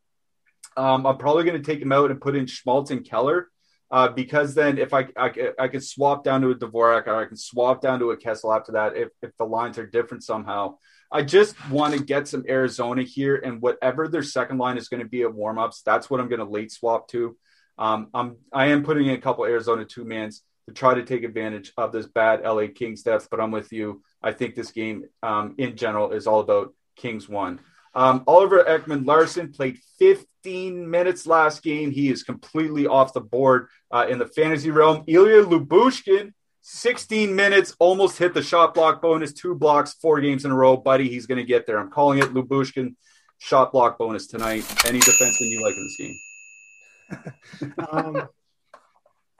[0.78, 3.48] um, I'm probably going to take him out and put in Schmaltz and Keller
[3.90, 7.24] uh, because then if I, I, I could swap down to a Dvorak or I
[7.24, 10.76] can swap down to a Kessel after that if, if the lines are different somehow.
[11.10, 15.02] I just want to get some Arizona here and whatever their second line is going
[15.02, 17.36] to be at warmups, that's what I'm going to late swap to.
[17.78, 21.24] Um, I'm I am putting in a couple Arizona two mans to try to take
[21.24, 24.02] advantage of this bad LA Kings depth, but I'm with you.
[24.22, 27.60] I think this game um, in general is all about Kings one.
[27.94, 31.90] Um, Oliver Ekman Larsson played 15 minutes last game.
[31.90, 35.04] He is completely off the board uh, in the fantasy realm.
[35.06, 36.32] Ilya Lyubushkin,
[36.70, 40.76] 16 minutes, almost hit the shot block bonus, two blocks, four games in a row.
[40.76, 41.78] Buddy, he's going to get there.
[41.78, 42.94] I'm calling it Lyubushkin
[43.38, 44.66] shot block bonus tonight.
[44.84, 47.74] Any defenseman you like in this game?
[47.90, 48.28] um,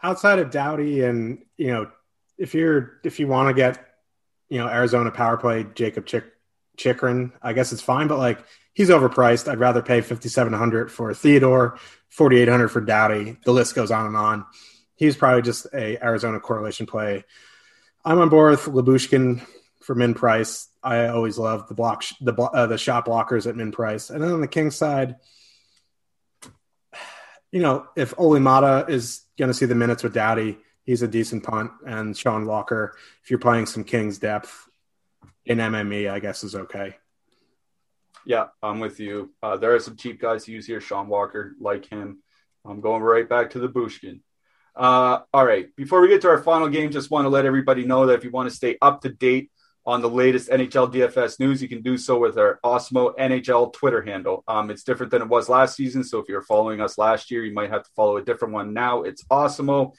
[0.02, 1.90] outside of Doughty, and you know,
[2.38, 3.86] if you're if you want to get
[4.48, 6.24] you know Arizona power play, Jakob Chick
[6.78, 9.48] Chychrun, I guess it's fine, but like he's overpriced.
[9.48, 13.36] I'd rather pay fifty seven hundred for Theodore, forty eight hundred for Doughty.
[13.44, 14.46] The list goes on and on.
[14.98, 17.24] He's probably just a Arizona correlation play.
[18.04, 19.46] I'm on board with Lyubushkin
[19.80, 20.68] for min price.
[20.82, 24.10] I always love the block, the uh, the shot blockers at min price.
[24.10, 25.16] And then on the King side,
[27.50, 31.08] you know, if Olli Maatta is going to see the minutes with Doughty, he's a
[31.08, 31.70] decent punt.
[31.86, 34.68] And Sean Walker, if you're playing some Kings depth,
[35.48, 36.96] in MME, I guess is okay.
[38.26, 39.32] Yeah, I'm with you.
[39.42, 40.80] Uh, there are some cheap guys to use here.
[40.80, 42.22] Sean Walker, like him.
[42.66, 44.20] I'm going right back to the Bushkin.
[44.78, 45.74] Uh, all right.
[45.74, 48.24] Before we get to our final game, just want to let everybody know that if
[48.24, 49.50] you want to stay up to date
[49.84, 54.02] on the latest NHL DFS news, you can do so with our Awesemo NHL Twitter
[54.02, 54.44] handle.
[54.46, 56.04] Um, it's different than it was last season.
[56.04, 58.72] So if you're following us last year, you might have to follow a different one
[58.72, 59.02] now.
[59.02, 59.94] It's Awesemo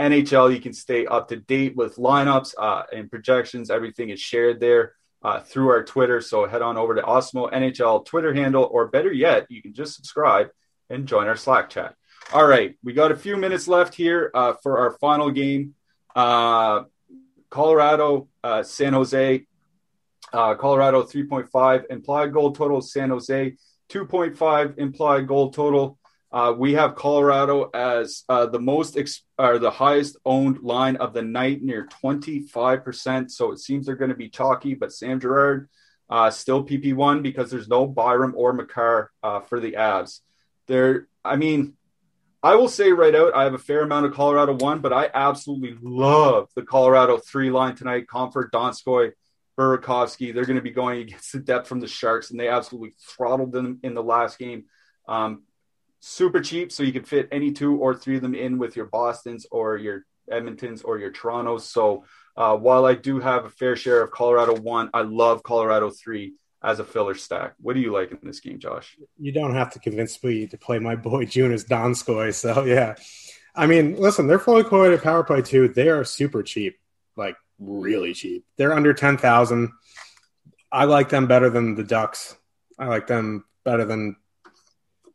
[0.00, 0.52] NHL.
[0.52, 3.70] You can stay up to date with lineups uh, and projections.
[3.70, 6.20] Everything is shared there uh, through our Twitter.
[6.20, 9.94] So head on over to Awesemo NHL Twitter handle, or better yet, you can just
[9.94, 10.48] subscribe
[10.90, 11.94] and join our Slack chat.
[12.32, 15.74] All right, we got a few minutes left here uh, for our final game.
[16.16, 16.84] Uh,
[17.50, 19.46] Colorado, uh, San Jose.
[20.32, 22.80] Uh, Colorado 3.5 implied goal total.
[22.80, 23.54] San Jose
[23.90, 25.98] 2.5 implied goal total.
[26.32, 31.12] Uh, we have Colorado as uh, the most ex- or the highest owned line of
[31.12, 33.30] the night, near 25%.
[33.30, 35.68] So it seems they're going to be chalky, but Sam Girard
[36.10, 38.68] uh, still PP1 because there's no Byram or
[39.22, 40.20] uh, for the Avs.
[40.66, 41.74] There, I mean,
[42.44, 45.08] I will say right out, I have a fair amount of Colorado one, but I
[45.14, 48.06] absolutely love the Colorado three line tonight.
[48.06, 49.12] Compher, Donskoy,
[49.58, 50.34] Burakovsky.
[50.34, 53.50] They're going to be going against the depth from the Sharks, and they absolutely throttled
[53.50, 54.64] them in the last game.
[55.08, 55.44] Um,
[56.00, 58.86] super cheap, so you can fit any two or three of them in with your
[58.86, 61.66] Boston's or your Edmontons or your Toronto's.
[61.66, 62.04] So
[62.36, 66.34] uh, while I do have a fair share of Colorado one, I love Colorado three
[66.64, 67.54] as a filler stack.
[67.60, 68.96] What do you like in this game, Josh?
[69.18, 72.34] You don't have to convince me to play my boy Joonas Donskoy.
[72.34, 72.94] So yeah,
[73.54, 75.68] I mean, listen, they're fully quoted power play too.
[75.68, 76.78] They are super cheap,
[77.16, 78.46] like really cheap.
[78.56, 79.70] They're under ten thousand.
[80.72, 82.34] I like them better than the Ducks.
[82.78, 84.16] I like them better than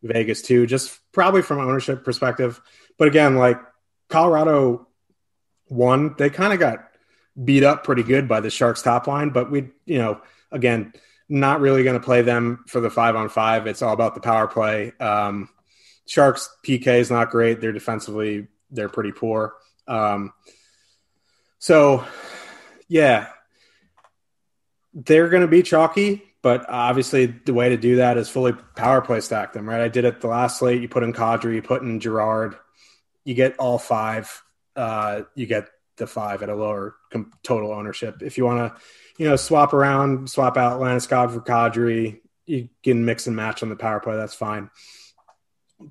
[0.04, 2.62] Vegas too, just probably from ownership perspective.
[2.98, 3.60] But again, like
[4.08, 4.88] Colorado
[5.68, 6.88] won, they kind of got
[7.44, 10.22] beat up pretty good by the Sharks top line, but we, you know,
[10.52, 10.94] again,
[11.30, 13.68] not really going to play them for the five on five.
[13.68, 14.92] It's all about the power play.
[15.00, 15.50] Um,
[16.08, 17.62] Sharks PK is not great.
[17.62, 19.54] They're defensively, they're pretty poor.
[19.88, 20.34] Um,
[21.60, 22.04] so,
[22.88, 23.28] yeah,
[24.94, 29.02] they're going to be chalky, but obviously the way to do that is fully power
[29.02, 29.82] play stack them, right?
[29.82, 30.82] I did it the last slate.
[30.82, 32.56] You put in Kadri, you put in Girard,
[33.24, 34.42] you get all five.
[34.76, 35.68] Uh, you get
[35.98, 38.22] the five at a lower com- total ownership.
[38.24, 38.82] If you want to
[39.20, 42.22] you know, swap around, swap out Landeskog for Kadri.
[42.48, 44.16] You can mix and match on the power play.
[44.16, 44.72] That's fine.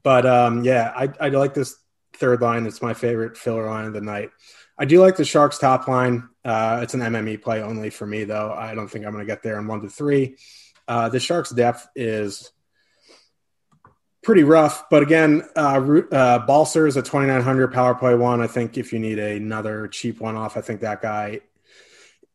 [0.02, 1.76] But um, yeah, I, I like this
[2.14, 2.66] third line.
[2.66, 4.30] It's my favorite filler line of the night.
[4.78, 6.26] I do like the Sharks top line.
[6.42, 8.52] Uh, it's an MME play only for me, though.
[8.52, 10.36] I don't think I'm going to get there in one to three.
[10.86, 12.50] Uh, the Sharks depth is
[14.22, 15.80] pretty rough, but again, uh,
[16.12, 18.40] uh, Balcer is a 2900 power play one.
[18.40, 21.40] I think if you need another cheap one off, I think that guy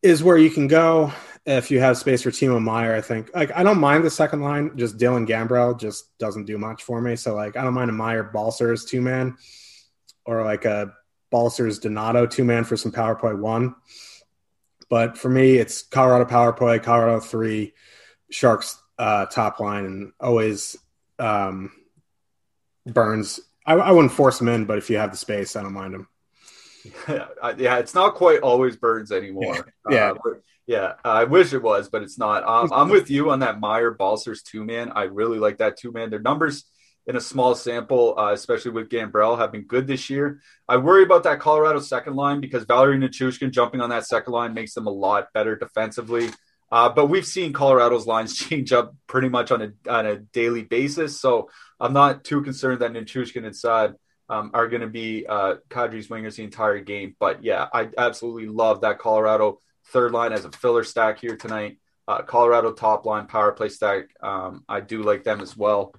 [0.03, 1.11] is where you can go
[1.45, 2.93] if you have space for Timo Meier.
[2.93, 4.77] I think like I don't mind the second line.
[4.77, 7.15] Just Dylan Gambrell just doesn't do much for me.
[7.15, 9.37] So like I don't mind a Meier Balcers two man
[10.25, 10.93] or like a
[11.31, 13.75] Balcers Donato two man for some power play one.
[14.89, 17.73] But for me, it's Colorado power play, Colorado three,
[18.29, 20.77] Sharks uh, top line, and always
[21.17, 21.71] um,
[22.85, 23.39] Burns.
[23.65, 25.95] I, I wouldn't force him in, but if you have the space, I don't mind
[25.95, 26.07] him.
[27.07, 27.27] yeah,
[27.57, 29.73] yeah, it's not quite always Burns anymore.
[29.89, 30.31] Yeah, uh,
[30.65, 30.93] yeah.
[31.03, 32.43] I wish it was, but it's not.
[32.43, 34.91] Um, I'm with you on that Meier Balcers two man.
[34.95, 36.09] I really like that two man.
[36.09, 36.63] Their numbers
[37.05, 40.41] in a small sample, uh, especially with Gambrell, have been good this year.
[40.69, 44.53] I worry about that Colorado second line because Valeri Nichushkin jumping on that second line
[44.53, 46.29] makes them a lot better defensively.
[46.71, 50.63] Uh, but we've seen Colorado's lines change up pretty much on a on a daily
[50.63, 53.93] basis, so I'm not too concerned that Nichushkin inside
[54.33, 57.15] um, are going to be uh, Kadri's wingers the entire game.
[57.19, 61.77] But yeah, I absolutely love that Colorado third line as a filler stack here tonight.
[62.07, 64.05] Uh, Colorado top line power play stack.
[64.21, 65.93] Um, I do like them as well.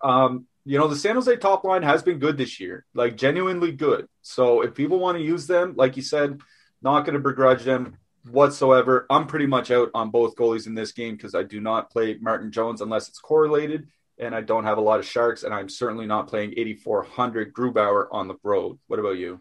[0.00, 3.72] Um, you know, the San Jose top line has been good this year, like genuinely
[3.72, 4.06] good.
[4.22, 6.40] So if people want to use them, like you said,
[6.82, 7.96] not going to begrudge them
[8.30, 9.06] whatsoever.
[9.10, 12.16] I'm pretty much out on both goalies in this game because I do not play
[12.20, 13.88] Martin Jones unless it's correlated
[14.20, 18.06] and I don't have a lot of sharks, and I'm certainly not playing 8400 Grubauer
[18.12, 18.78] on the road.
[18.86, 19.40] What about you?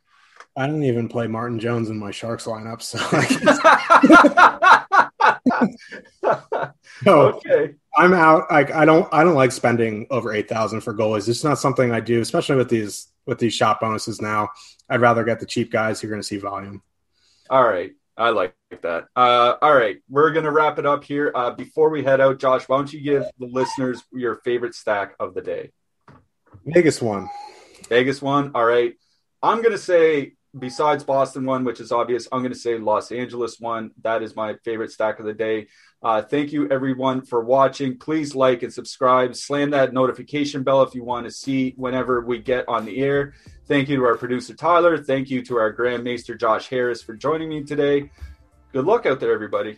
[0.56, 2.98] I don't even play Martin Jones in my Sharks lineup, so.
[7.06, 7.76] no, okay.
[7.96, 8.50] I'm out.
[8.50, 11.28] Like I don't, I don't like spending over eight thousand for goalies.
[11.28, 14.22] It's not something I do, especially with these with these shot bonuses.
[14.22, 14.50] Now,
[14.90, 16.82] I'd rather get the cheap guys who are going to see volume.
[17.50, 19.06] All right, I like that.
[19.16, 21.32] Uh, all right, we're gonna wrap it up here.
[21.34, 25.16] Uh, before we head out, Josh, why don't you give the listeners your favorite stack
[25.20, 25.72] of the day?
[26.66, 27.30] Vegas one.
[27.88, 28.52] Vegas one.
[28.54, 28.94] All right.
[29.42, 33.60] I'm gonna say besides Boston one, which is obvious, I'm going to say Los Angeles
[33.60, 33.92] one.
[34.02, 35.68] That is my favorite stack of the day.
[36.02, 37.98] Uh, thank you, everyone, for watching.
[37.98, 39.36] Please like and subscribe.
[39.36, 43.34] Slam that notification bell if you want to see whenever we get on the air.
[43.70, 44.98] Thank you to our producer, Tyler.
[44.98, 48.10] Thank you to our Grand Maester, Josh Harris, for joining me today.
[48.74, 49.78] Good luck out there, everybody.